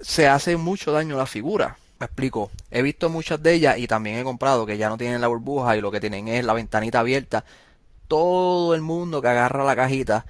[0.00, 1.76] se hace mucho daño a la figura.
[1.98, 2.50] Me explico.
[2.70, 5.76] He visto muchas de ellas y también he comprado que ya no tienen la burbuja
[5.76, 7.44] y lo que tienen es la ventanita abierta.
[8.06, 10.24] Todo el mundo que agarra la cajita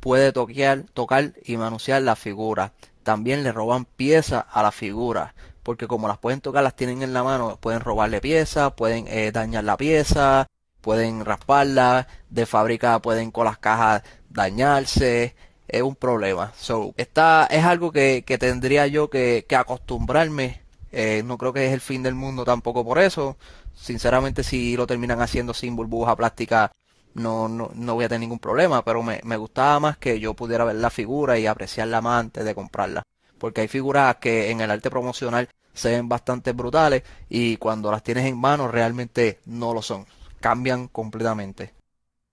[0.00, 2.72] puede toquear, tocar y manosear la figura.
[3.02, 7.12] También le roban piezas a la figura, porque como las pueden tocar, las tienen en
[7.12, 10.46] la mano, pueden robarle piezas, pueden eh, dañar la pieza,
[10.80, 15.34] pueden rasparla, de fábrica pueden con las cajas dañarse,
[15.72, 16.52] es un problema.
[16.56, 20.60] So, esta es algo que, que tendría yo que, que acostumbrarme.
[20.92, 23.38] Eh, no creo que es el fin del mundo tampoco por eso.
[23.74, 26.70] Sinceramente, si lo terminan haciendo sin burbuja plástica,
[27.14, 30.34] no, no, no voy a tener ningún problema, pero me, me gustaba más que yo
[30.34, 33.02] pudiera ver la figura y apreciarla más antes de comprarla.
[33.38, 38.02] Porque hay figuras que en el arte promocional se ven bastante brutales y cuando las
[38.02, 40.04] tienes en mano realmente no lo son.
[40.40, 41.72] Cambian completamente.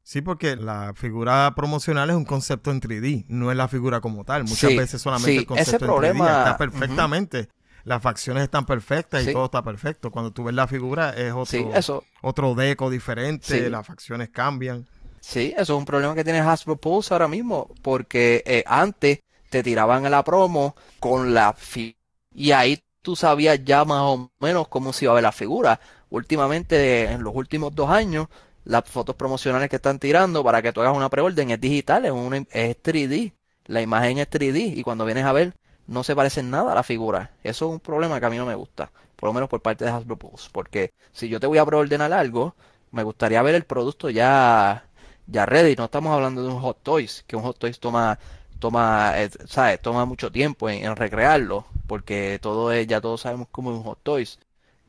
[0.10, 4.24] Sí, porque la figura promocional es un concepto en 3D, no es la figura como
[4.24, 4.42] tal.
[4.42, 7.50] Muchas Sí, veces solamente sí, el concepto ese en 3D problema- está perfectamente.
[7.84, 10.10] Las facciones están perfectas y todo está perfecto.
[10.10, 14.88] Cuando tú ves la figura es otro, eso, otro deco diferente, las facciones cambian.
[15.22, 19.20] Sí, eso es un problema que tiene Hasbro Pulse ahora mismo, porque eh, antes
[19.52, 21.96] te tiraban a la promo con la fi
[22.34, 25.80] y ahí tú sabías ya más o menos cómo se iba a ver la figura.
[26.10, 28.26] Últimamente, en los últimos dos años,
[28.70, 32.12] las fotos promocionales que están tirando para que tú hagas una preorden es digital, es,
[32.12, 33.34] una, es 3D.
[33.66, 35.54] La imagen es 3D y cuando vienes a ver
[35.88, 37.32] no se parece nada a la figura.
[37.44, 39.86] Eso es un problema que a mí no me gusta, por lo menos por parte
[39.86, 42.56] de Hasbro Pulse, porque si yo te voy a preordenar algo,
[42.92, 44.86] me gustaría ver el producto ya
[45.28, 45.76] ya ready.
[45.76, 48.20] No estamos hablando de un Hot Toys, que un Hot Toys toma,
[48.60, 49.82] toma, eh, ¿sabes?
[49.82, 53.84] Toma mucho tiempo en, en recrearlo, porque todo es, ya todos sabemos cómo es un
[53.84, 54.40] Hot Toys.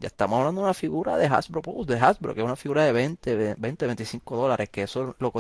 [0.01, 2.85] Ya estamos hablando de una figura de Hasbro, Pulse, de Hasbro, que es una figura
[2.85, 5.33] de 20, ve- 20, 25 dólares, que eso lo,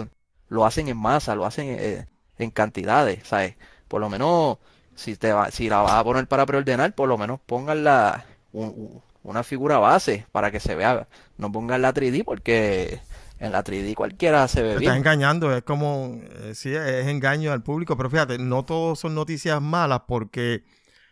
[0.49, 2.07] lo hacen en masa, lo hacen eh,
[2.38, 3.57] en cantidades, ¿sabes?
[3.88, 4.59] Por lo menos,
[4.94, 8.25] si te va, si la vas a poner para preordenar, por lo menos pongan la,
[8.53, 11.09] un- un- una figura base para que se vea.
[11.38, 13.01] No pongan la 3D porque
[13.38, 14.96] en la 3D cualquiera se ve Te estás bien.
[14.96, 19.61] engañando, es como, eh, sí, es engaño al público, pero fíjate, no todo son noticias
[19.61, 20.62] malas porque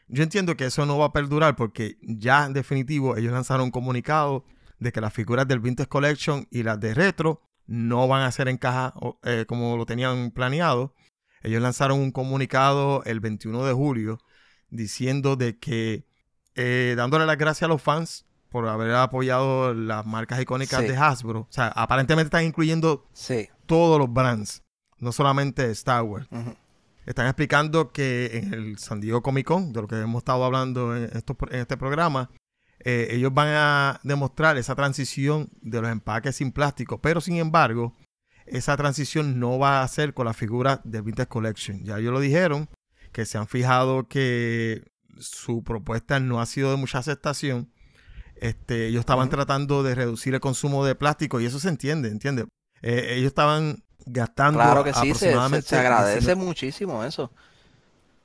[0.08, 3.70] yo entiendo que eso no va a perdurar porque ya en definitivo ellos lanzaron un
[3.70, 4.44] comunicado
[4.78, 8.48] de que las figuras del Vintage Collection y las de Retro no van a ser
[8.48, 8.94] en caja
[9.24, 10.94] eh, como lo tenían planeado.
[11.42, 14.18] Ellos lanzaron un comunicado el 21 de julio
[14.70, 16.06] diciendo de que
[16.54, 20.88] eh, dándole las gracias a los fans por haber apoyado las marcas icónicas Sí.
[20.88, 21.40] de Hasbro.
[21.40, 23.48] O sea, aparentemente están incluyendo Sí.
[23.66, 24.62] todos los brands,
[24.98, 26.26] no solamente Star Wars.
[27.08, 30.94] Están explicando que en el San Diego Comic Con, de lo que hemos estado hablando
[30.94, 32.30] en, estos pro- en este programa,
[32.84, 37.96] eh, ellos van a demostrar esa transición de los empaques sin plástico, pero sin embargo,
[38.46, 41.84] esa transición no va a ser con la figura de Vintage Collection.
[41.84, 42.68] Ya ellos lo dijeron,
[43.12, 44.84] que se han fijado que
[45.18, 47.72] su propuesta no ha sido de mucha aceptación.
[48.36, 52.46] Este, ellos estaban tratando de reducir el consumo de plástico y eso se entiende, ¿entiendes?
[52.82, 57.32] Eh, ellos estaban gastando Claro que sí, se, se, aproximadamente se agradece 19 muchísimo eso.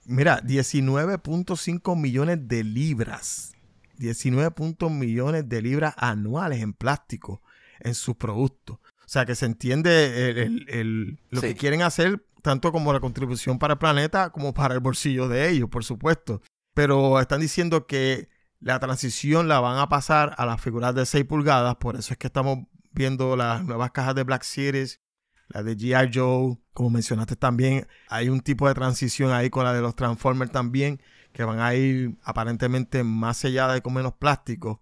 [0.05, 3.53] Mira, 19.5 millones de libras.
[3.97, 7.41] 19 puntos millones de libras anuales en plástico
[7.79, 8.77] en sus productos.
[9.05, 11.47] O sea que se entiende el- el- el- lo Sí.
[11.47, 15.49] que quieren hacer, tanto como la contribución para el planeta como para el bolsillo de
[15.49, 16.41] ellos, por supuesto.
[16.73, 21.25] Pero están diciendo que la transición la van a pasar a las figuras de 6
[21.25, 22.59] pulgadas, por eso es que estamos
[22.91, 24.99] viendo las nuevas cajas de Black Series,
[25.47, 26.11] la de G.I.
[26.13, 30.51] Joe, como mencionaste también, hay un tipo de transición ahí con la de los Transformers
[30.51, 31.01] también,
[31.31, 34.81] que van a ir aparentemente más selladas y con menos plástico.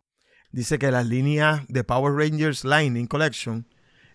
[0.51, 3.67] Dice que las líneas de Power Rangers Lightning Collection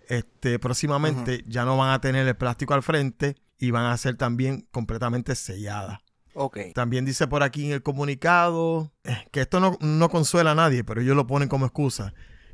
[0.08, 4.16] este, próximamente ya no van a tener el plástico al frente y van a ser
[4.16, 6.00] también completamente selladas.
[6.34, 6.58] Ok.
[6.74, 10.84] También dice por aquí en el comunicado eh, que esto no, no consuela a nadie,
[10.84, 12.12] pero ellos lo ponen como excusa,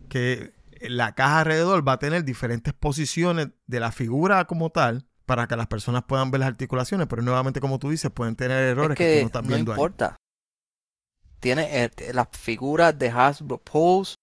[0.08, 0.52] que
[0.88, 5.56] la caja alrededor va a tener diferentes posiciones de la figura como tal para que
[5.56, 8.96] las personas puedan ver las articulaciones, pero nuevamente como tú dices, pueden tener errores Es
[8.98, 9.76] que, tú no estás no viendo ahí.
[9.76, 10.16] importa.
[11.40, 14.16] Tiene eh, las figuras de Hasbro Pulse,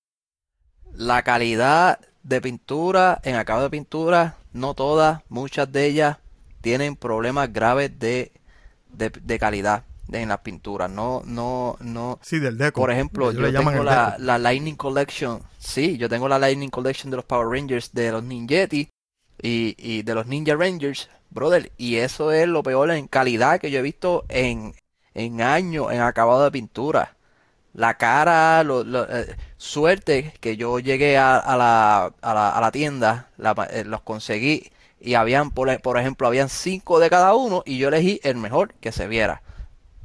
[0.93, 6.17] la calidad de pintura, en acabado de pintura, no todas, muchas de ellas
[6.61, 8.31] tienen problemas graves de,
[8.93, 10.89] de, de calidad en las pinturas.
[10.89, 12.19] No, no, no.
[12.21, 12.81] Sí, del deco.
[12.81, 15.41] Por ejemplo, yo tengo la, la Lightning Collection.
[15.57, 18.89] Sí, yo tengo la Lightning Collection de los Power Rangers, de los Ninjetti
[19.41, 21.71] y, y de los Ninja Rangers, brother.
[21.77, 24.73] Y eso es lo peor en calidad que yo he visto en,
[25.13, 27.15] en años en acabado de pintura.
[27.73, 32.61] La cara, lo- lo- eh, suerte que yo llegué a, a la, a la, a
[32.61, 37.35] la tienda, la eh, los conseguí y habían, por, por ejemplo, habían cinco de cada
[37.35, 39.41] uno y yo elegí el mejor que se viera.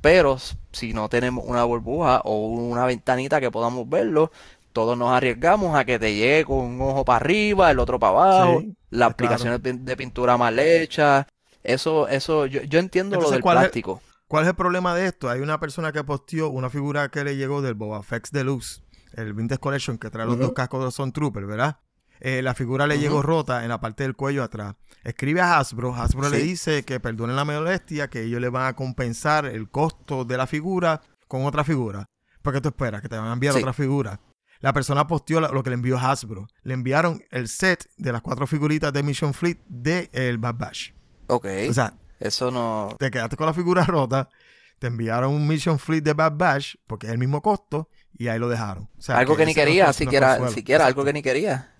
[0.04, 0.36] Pero
[0.70, 4.30] si no tenemos una burbuja o una ventanita que podamos verlo,
[4.74, 8.10] todos nos arriesgamos a que te llegue con un ojo para arriba, el otro para
[8.12, 9.12] abajo, Sí, las claro.
[9.12, 11.24] aplicaciones de de pintura mal hechas.
[11.62, 14.02] Eso, eso, yo, yo entiendo lo del ¿cuál es- plástico.
[14.28, 15.30] ¿Cuál es el problema de esto?
[15.30, 18.82] Hay una persona que posteó una figura que le llegó del Boba Fett Deluxe,
[19.14, 21.78] el Vintage Collection que trae los dos cascos de Son Trooper, ¿verdad?
[22.20, 24.74] Eh, la figura le llegó rota en la parte del cuello atrás.
[25.04, 28.74] Escribe a Hasbro, Hasbro le dice que perdonen la molestia, que ellos le van a
[28.74, 32.06] compensar el costo de la figura con otra figura.
[32.42, 33.60] Porque tú esperas que te van a enviar Sí.
[33.60, 34.18] otra figura.
[34.60, 36.46] La persona posteó lo que le envió Hasbro.
[36.62, 40.92] Le enviaron el set de las cuatro figuritas de Mission Fleet de el Bad Batch.
[41.26, 42.96] Ok, O sea, eso no...
[42.98, 44.30] te quedaste con la figura rota,
[44.78, 48.38] te enviaron un Mission Fleet de Bad Batch, porque es el mismo costo, y ahí
[48.38, 48.88] lo dejaron.
[48.96, 51.73] O sea, Algo que ni ese no quería, siquiera, siquiera algo que ni quería.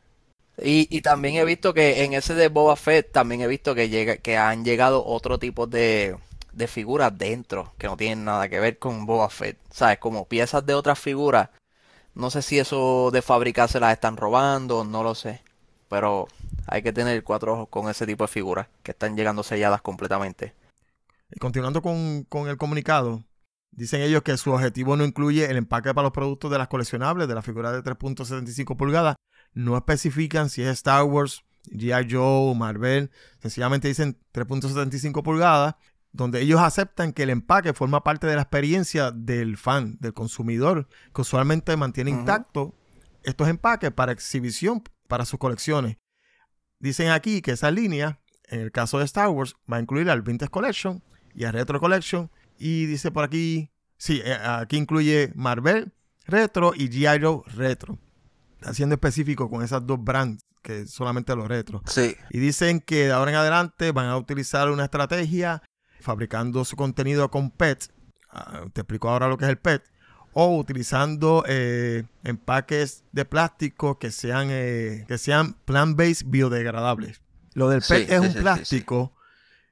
[0.62, 3.88] Y, y también he visto que en ese de Boba Fett también he visto que
[3.88, 6.16] llega, que han llegado otro tipo de,
[6.52, 9.58] de figuras dentro que no tienen nada que ver con Boba Fett.
[9.70, 9.98] ¿Sabes?
[9.98, 11.50] Como piezas de otras figuras.
[12.14, 15.42] No sé si eso de fábrica se las están robando, no lo sé.
[15.88, 16.28] Pero
[16.66, 20.54] hay que tener cuatro ojos con ese tipo de figuras que están llegando selladas completamente.
[21.30, 23.24] Y continuando con, con el comunicado,
[23.72, 27.26] dicen ellos que su objetivo no incluye el empaque para los productos de las coleccionables
[27.26, 29.16] de la figura de 3.75 pulgadas.
[29.54, 32.08] No especifican si es Star Wars, G.I.
[32.10, 33.10] Joe, Marvel.
[33.40, 35.76] Sencillamente dicen 3.75 pulgadas,
[36.12, 40.88] donde ellos aceptan que el empaque forma parte de la experiencia del fan, del consumidor,
[41.14, 42.74] que usualmente mantiene intacto
[43.22, 45.96] estos empaques para exhibición para sus colecciones.
[46.78, 50.22] Dicen aquí que esa línea, en el caso de Star Wars, va a incluir al
[50.22, 51.02] Vintage Collection
[51.34, 52.30] y al Retro Collection.
[52.58, 55.92] Y dice por aquí, sí, eh, aquí incluye Marvel
[56.26, 57.22] Retro y G.I.
[57.22, 57.98] Joe Retro.
[58.64, 61.82] Haciendo específico con esas dos brands, que solamente los retro.
[61.86, 62.16] Sí.
[62.30, 65.62] Y dicen que de ahora en adelante van a utilizar una estrategia
[66.00, 67.88] fabricando su contenido con PET.
[68.30, 69.82] Ah, te explico ahora lo que es el PET.
[70.32, 77.20] O utilizando eh, empaques de plástico que sean, eh, que sean plant-based biodegradables.
[77.52, 79.16] Lo del Sí, PET es sí, un sí, plástico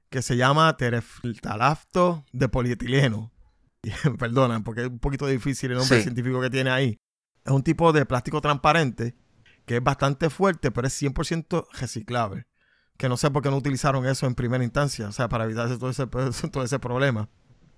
[0.09, 3.33] que se llama tereftalafto de polietileno.
[4.19, 6.99] Perdona, porque es un poquito difícil el nombre científico que tiene ahí.
[7.45, 9.15] Es un tipo de plástico transparente
[9.67, 12.47] que es bastante fuerte, pero es 100% reciclable.
[12.97, 15.79] Que no sé por qué no utilizaron eso en primera instancia, o sea, para evitarse
[15.79, 16.07] todo ese,
[16.51, 17.29] todo ese problema.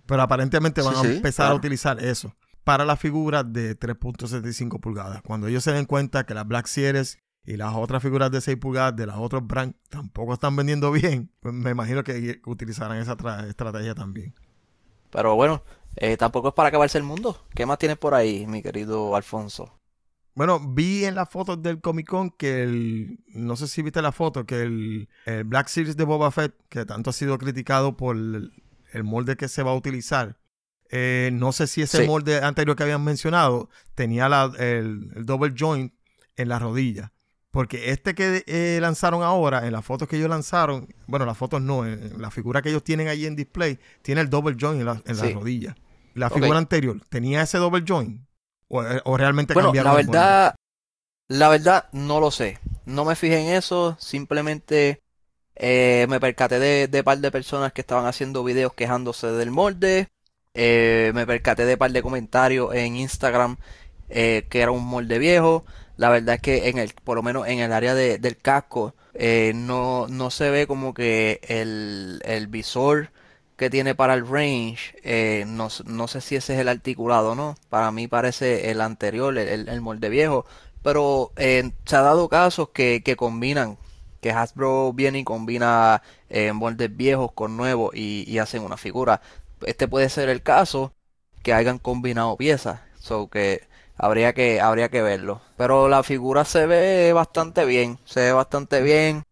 [0.07, 2.35] Pero aparentemente van Sí, a sí, empezar a utilizar eso
[2.65, 5.23] para la figura de 3.75 pulgadas.
[5.23, 8.57] Cuando ellos se den cuenta que las Black Series y las otras figuras de 6
[8.59, 13.17] pulgadas de las otros brands tampoco están vendiendo bien, pues me imagino que utilizarán esa
[13.17, 14.35] tra- estrategia también.
[15.11, 15.63] Pero bueno,
[15.97, 17.41] eh, tampoco es para acabarse el mundo.
[17.55, 19.79] ¿Qué más tienes por ahí, mi querido Alfonso?
[20.35, 24.11] Bueno, vi en las fotos del Comic Con que el, no sé si viste la
[24.11, 28.17] foto, que el, el Black Series de Boba Fett, que tanto ha sido criticado por
[28.17, 28.51] el,
[28.93, 30.39] el molde que se va a utilizar,
[30.91, 32.07] eh, no sé si ese Sí.
[32.07, 35.93] molde anterior que habían mencionado tenía la- el, el double joint
[36.37, 37.13] en la rodilla.
[37.53, 41.63] Porque este que eh, lanzaron ahora, en las fotos que ellos lanzaron, bueno, las fotos
[41.63, 44.81] no, en, en la figura que ellos tienen ahí en display, tiene el double joint
[44.81, 45.77] en la, en la rodilla.
[46.15, 48.23] La figura anterior, ¿tenía ese double joint?
[48.69, 50.55] ¿O, eh, o realmente Bueno, cambiaron la verdad,
[51.29, 52.59] la verdad, no lo sé.
[52.87, 53.97] No me fijé en eso.
[54.01, 55.01] Simplemente
[55.57, 60.09] eh, me percaté de, de par de personas que estaban haciendo videos quejándose del molde.
[60.55, 63.59] Eh, me percaté de par de comentarios en Instagram
[64.11, 65.65] eh, que era un molde viejo.
[65.97, 68.95] La verdad es que en el, por lo menos en el área de- del casco,
[69.15, 73.11] eh, no, no se ve como que el, el visor
[73.57, 77.57] que tiene para el range, eh, no, no sé si ese es el articulado, ¿no?
[77.69, 80.45] Para mí parece el anterior, el, el- molde viejo.
[80.83, 83.79] Pero eh, se ha dado casos que, que combinan,
[84.21, 89.21] que Hasbro viene y combina eh, moldes viejos con nuevos y, y hacen una figura.
[89.67, 90.93] Este puede ser el caso
[91.43, 95.41] que hayan combinado piezas, so que habría que habría que verlo.
[95.57, 99.23] Pero la figura se ve bastante bien, se ve bastante bien.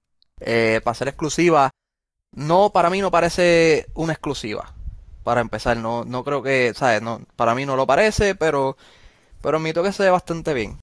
[0.40, 1.70] Eh, para ser exclusiva,
[2.34, 4.74] no, para mí no parece una exclusiva.
[5.22, 7.00] Para empezar, no, no creo que, ¿sabes?
[7.02, 8.76] No, para mí no lo parece, pero,
[9.40, 10.78] pero admito que se ve bastante bien.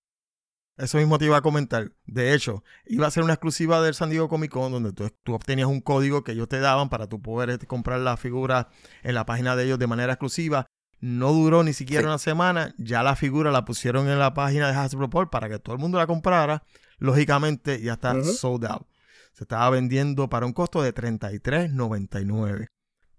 [0.77, 1.91] Eso mismo te iba a comentar.
[2.05, 5.33] De hecho, iba a ser una exclusiva del San Diego Comic Con donde tú, tú
[5.33, 8.69] obtenías un código que ellos te daban para tú poder este, comprar la figura
[9.03, 10.67] en la página de ellos de manera exclusiva.
[11.01, 12.07] No duró ni siquiera Sí.
[12.07, 12.73] una semana.
[12.77, 15.81] Ya la figura la pusieron en la página de Hasbro Pulse para que todo el
[15.81, 16.63] mundo la comprara.
[16.97, 18.23] Lógicamente ya está Ujú.
[18.23, 18.87] sold out.
[19.33, 22.67] Se estaba vendiendo para un costo de $33.99.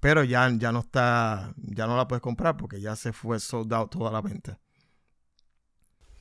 [0.00, 3.72] Pero ya, ya no está, ya no la puedes comprar porque ya se fue sold
[3.72, 4.58] out toda la venta.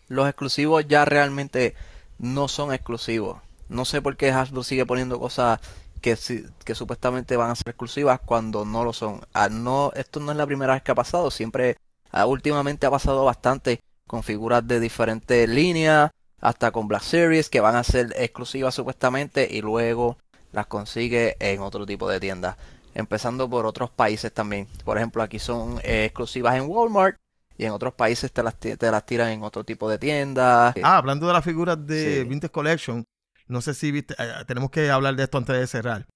[0.08, 1.76] Los exclusivos ya realmente
[2.18, 3.42] no son exclusivos.
[3.70, 5.60] No sé por qué Hasbro sigue poniendo cosas
[6.02, 6.18] que,
[6.66, 9.22] que supuestamente van a ser exclusivas cuando no lo son.
[9.34, 11.32] Ah, no, esto no es la primera vez que ha pasado.
[11.32, 11.78] Siempre,
[12.12, 16.12] ah, últimamente ha pasado bastante con figuras de diferentes líneas,
[16.42, 20.18] hasta con Black Series que van a ser exclusivas supuestamente y luego
[20.52, 22.58] las consigue en otro tipo de tiendas.
[22.96, 24.68] Empezando por otros países también.
[24.84, 27.18] Por ejemplo, aquí son eh, exclusivas en Walmart
[27.58, 30.74] y en otros países te las, te las tiran en otro tipo de tiendas.
[30.82, 32.24] Ah, hablando de las figuras de Sí.
[32.28, 33.04] Vintage Collection,
[33.48, 36.08] no sé si viste, eh, tenemos que hablar de esto antes de cerrar.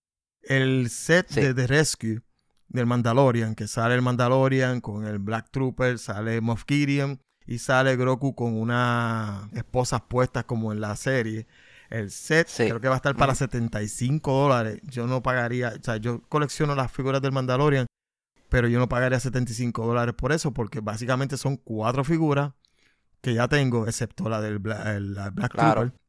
[0.42, 1.42] El set Sí.
[1.42, 2.22] de The Rescue
[2.70, 7.96] del Mandalorian, que sale el Mandalorian con el Black Trooper, sale Moff Gideon y sale
[7.96, 11.48] Grogu con unas esposas puestas como en la serie.
[11.90, 12.64] El set Sí.
[12.66, 13.40] creo que va a estar para Ujú.
[13.40, 14.80] 75 dólares.
[14.84, 17.86] Yo no pagaría, o sea, yo colecciono las figuras del Mandalorian,
[18.50, 22.54] pero yo no pagaría 75 dólares por eso, porque básicamente son cuatro figuras
[23.22, 25.82] que ya tengo, excepto la del Bla- el- la Black Claro.
[25.82, 26.00] Trooper.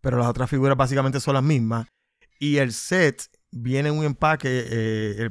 [0.00, 1.86] Pero las otras figuras básicamente son las mismas.
[2.38, 5.30] Y el set viene en un empaque, eh,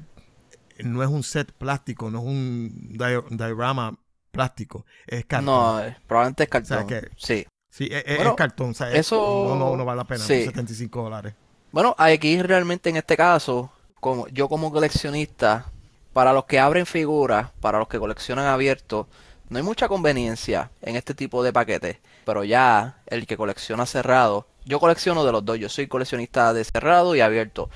[0.77, 3.97] el- no es un set plástico, no es un di- diorama
[4.43, 5.45] plástico, es cartón.
[5.45, 6.87] No, eh, probablemente es cartón.
[6.87, 7.45] que- Sí.
[7.69, 10.23] Sí, es, es- Bueno, es cartón, o sea, eso- no, no, no vale la pena,
[10.23, 10.43] sí.
[10.43, 11.33] 75 dólares.
[11.71, 15.67] Bueno, aquí realmente en este caso, como yo como coleccionista,
[16.13, 19.07] para los que abren figuras, para los que coleccionan abiertos,
[19.49, 21.97] no hay mucha conveniencia en este tipo de paquetes.
[22.25, 26.63] Pero ya el que colecciona cerrado, yo colecciono de los dos, yo soy coleccionista de
[26.63, 27.69] cerrado y abierto,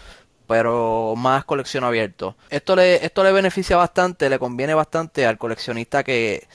[0.47, 2.35] pero más colecciono abierto.
[2.49, 6.47] Esto le, esto le beneficia bastante, le conviene bastante al coleccionista que,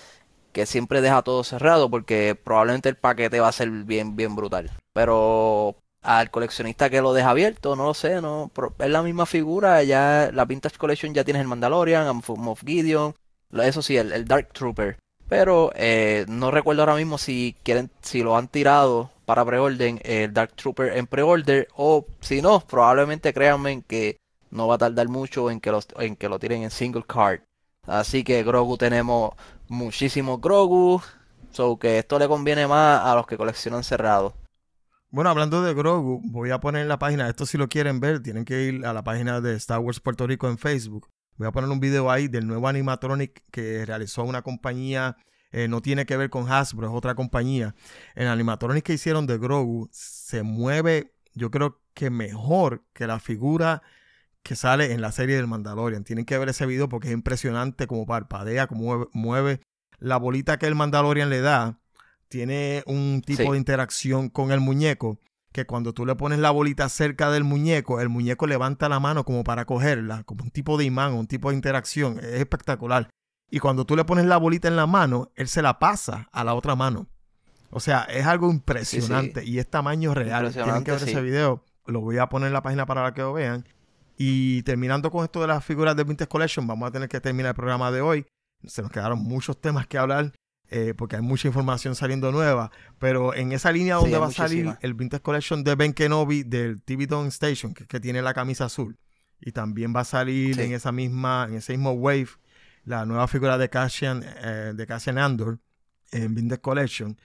[0.52, 4.70] que siempre deja todo cerrado, porque probablemente el paquete va a ser bien, bien brutal.
[4.92, 9.82] Pero al coleccionista que lo deja abierto, no lo sé, no, es la misma figura,
[9.82, 13.14] ya la Vintage Collection ya tienes el Mandalorian, Moff Gideon,
[13.52, 14.96] eso sí, el, el Dark Trooper.
[15.28, 20.30] Pero eh, no recuerdo ahora mismo si quieren, si lo han tirado para preorden, el
[20.30, 24.20] Dark Trooper en preorder, o si no, probablemente créanme que
[24.50, 27.40] no va a tardar mucho en que los, en que lo tiren en single card.
[27.86, 29.30] Así que Grogu tenemos
[29.68, 31.00] muchísimos Grogu,
[31.50, 34.34] so que esto le conviene más a los que coleccionan cerrado.
[35.08, 38.22] Bueno, hablando de Grogu, voy a poner en la página, esto si lo quieren ver,
[38.22, 41.08] tienen que ir a la página de Star Wars Puerto Rico en Facebook.
[41.38, 45.16] Voy a poner un video ahí del nuevo animatronic que realizó una compañía,
[45.52, 47.74] eh, no tiene que ver con Hasbro, es otra compañía.
[48.14, 53.82] El animatronic que hicieron de Grogu se mueve, yo creo que mejor que la figura
[54.42, 56.04] que sale en la serie del Mandalorian.
[56.04, 59.60] Tienen que ver ese video porque es impresionante como parpadea, como mueve, mueve
[59.98, 61.78] la bolita que el Mandalorian le da.
[62.28, 63.50] Tiene un tipo Sí.
[63.50, 65.20] de interacción con el muñeco
[65.52, 69.24] que cuando tú le pones la bolita cerca del muñeco, el muñeco levanta la mano
[69.24, 72.18] como para cogerla, como un tipo de imán, un tipo de interacción.
[72.18, 73.10] Es espectacular.
[73.54, 76.42] Y cuando tú le pones la bolita en la mano, él se la pasa a
[76.42, 77.06] la otra mano.
[77.68, 80.50] O sea, es algo impresionante y es tamaño real.
[80.50, 81.10] Tienen que ver sí.
[81.10, 81.62] ese video.
[81.84, 83.68] Lo voy a poner en la página para que lo vean.
[84.16, 87.50] Y terminando con esto de las figuras de Vintage Collection, vamos a tener que terminar
[87.50, 88.26] el programa de hoy.
[88.64, 90.32] Se nos quedaron muchos temas que hablar
[90.70, 92.70] eh, porque hay mucha información saliendo nueva.
[92.98, 96.80] Pero en esa línea donde va a salir el Vintage Collection de Ben Kenobi del
[96.80, 98.96] TV Dome Station, que, que tiene la camisa azul.
[99.42, 102.28] Y también va a salir en esa misma, en ese mismo wave,
[102.84, 105.58] la nueva figura de Cassian, eh, de Cassian Andor
[106.10, 107.18] en Vintage Collection.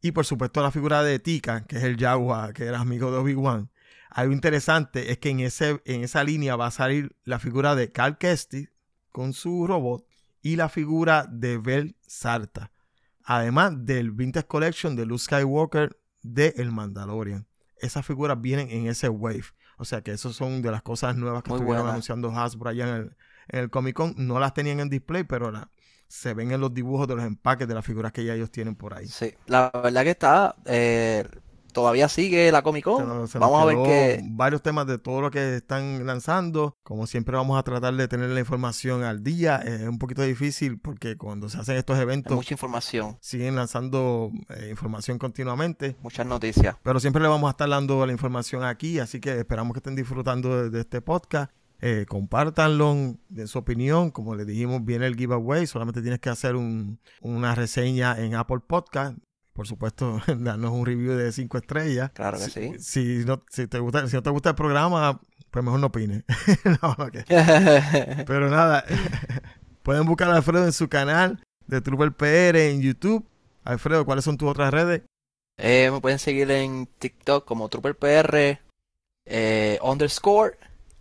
[0.00, 3.18] Y por supuesto la figura de Tika, que es el Jaguar, que era amigo de
[3.18, 3.70] Obi-Wan.
[4.10, 7.92] Algo interesante es que en, ese, en esa línea va a salir la figura de
[7.92, 8.70] Cal Kestis
[9.10, 10.04] con su robot
[10.42, 12.70] y la figura de Bel Sarta.
[13.24, 17.46] Además del Vintage Collection de Luke Skywalker de El Mandalorian.
[17.80, 19.44] Esas figuras vienen en ese wave.
[19.76, 21.92] O sea que esas son de las cosas nuevas que Muy estuvieron buena.
[21.92, 23.16] anunciando Hasbro allá en el,
[23.48, 24.14] en el Comic Con.
[24.16, 25.70] No las tenían en display, pero la-
[26.06, 28.74] se ven en los dibujos de los empaques de las figuras que ya ellos tienen
[28.74, 29.06] por ahí.
[29.06, 31.28] Sí, la verdad que está, eh,
[31.74, 33.06] todavía sigue la Comic Se Con.
[33.08, 36.78] nos- se nos Vamos a ver qué, varios temas de todo lo que están lanzando.
[36.82, 39.56] Como siempre vamos a tratar de tener la información al día.
[39.58, 44.30] Es un poquito difícil porque cuando se hacen estos hay eventos mucha información, siguen lanzando
[44.48, 45.94] eh, información continuamente.
[46.02, 46.74] muchas noticias.
[46.82, 49.94] Pero siempre le vamos a estar dando la información aquí, así que esperamos que estén
[49.94, 51.52] disfrutando de, de este podcast.
[51.80, 54.10] Eh, compártanlo, de su opinión.
[54.10, 55.66] Como les dijimos, viene el giveaway.
[55.66, 59.16] Solamente tienes que hacer un- una reseña en Apple Podcast.
[59.52, 62.10] Por supuesto, darnos un review de 5 estrellas.
[62.12, 62.72] Claro que Si, sí.
[62.78, 65.20] si no, si, te gusta, si no te gusta el programa,
[65.50, 66.24] pues mejor no opines.
[66.82, 66.96] No.
[68.26, 68.84] Pero nada,
[69.82, 73.24] pueden buscar a Alfredo en su canal de Trooper PR en YouTube.
[73.64, 75.02] Alfredo, ¿cuáles son tus otras redes?
[75.58, 78.60] Eh, me pueden seguir en TikTok como TrooperPR
[79.26, 80.56] eh, underscore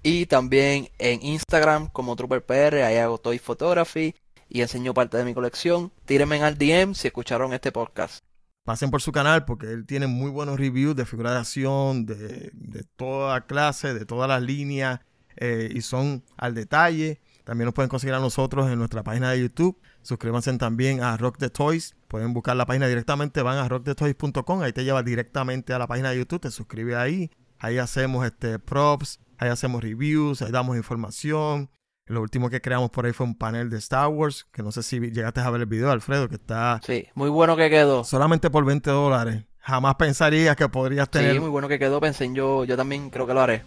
[0.08, 2.76] y también en Instagram como TrooperPR.
[2.76, 4.16] Ahí hago toy photography
[4.48, 5.92] y enseño parte de mi colección.
[6.06, 8.24] Tírenme al DM si escucharon este podcast.
[8.64, 12.54] pasen por su canal porque él tiene muy buenos reviews de figuras de acción, de,
[12.96, 15.02] toda clase, de todas las líneas
[15.36, 17.20] eh, y son al detalle.
[17.44, 19.78] También nos pueden conseguir a nosotros en nuestra página de YouTube.
[20.04, 21.98] Suscríbanse también a Rock the Toys.
[22.08, 24.62] Pueden buscar la página directamente, van a rockthetoys.com.
[24.62, 26.40] Ahí te lleva directamente a la página de YouTube.
[26.40, 27.30] Te suscribes ahí.
[27.60, 31.70] Ahí hacemos este props, ahí hacemos reviews, ahí damos información.
[32.06, 34.82] Lo último que creamos por ahí fue un panel de Star Wars, que no sé
[34.84, 38.04] si llegaste a ver el video, Alfredo, que está Sí, muy bueno que quedó.
[38.06, 39.44] solamente por 20 dólares.
[39.60, 42.00] Jamás pensaría que podrías tener, Sí, muy bueno que quedó.
[42.00, 43.64] Pensé en yo, yo también creo que lo haré.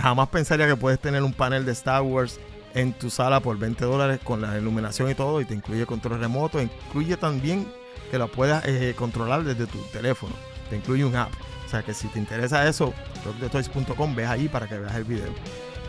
[0.00, 2.38] jamás pensaría que puedes tener un panel de Star Wars
[2.74, 6.20] en tu sala por 20 dólares con la iluminación y todo, y te incluye control
[6.20, 7.66] remoto, incluye también
[8.12, 10.34] que lo puedas eh, controlar desde tu teléfono.
[10.70, 11.32] Te incluye un app.
[11.72, 12.92] Sea que si te interesa eso,
[13.24, 15.32] rockthetoys.com, ves ahí para que veas el video.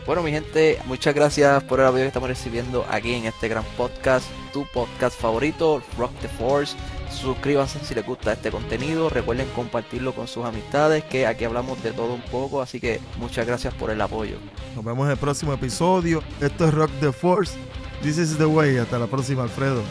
[0.06, 3.66] Bueno, mi gente, muchas gracias por el apoyo que estamos recibiendo aquí en este gran
[3.76, 6.78] podcast, tu podcast favorito, Rock the Force.
[7.12, 9.10] Suscríbanse si les gusta este contenido.
[9.10, 12.62] Recuerden compartirlo con sus amistades, que aquí hablamos de todo un poco.
[12.62, 14.38] Así que muchas gracias por el apoyo.
[14.78, 16.24] Nos vemos en el próximo episodio.
[16.40, 17.58] Esto es Rock the Force.
[18.02, 18.78] This is the way.
[18.78, 19.84] Hasta la próxima, Alfredo.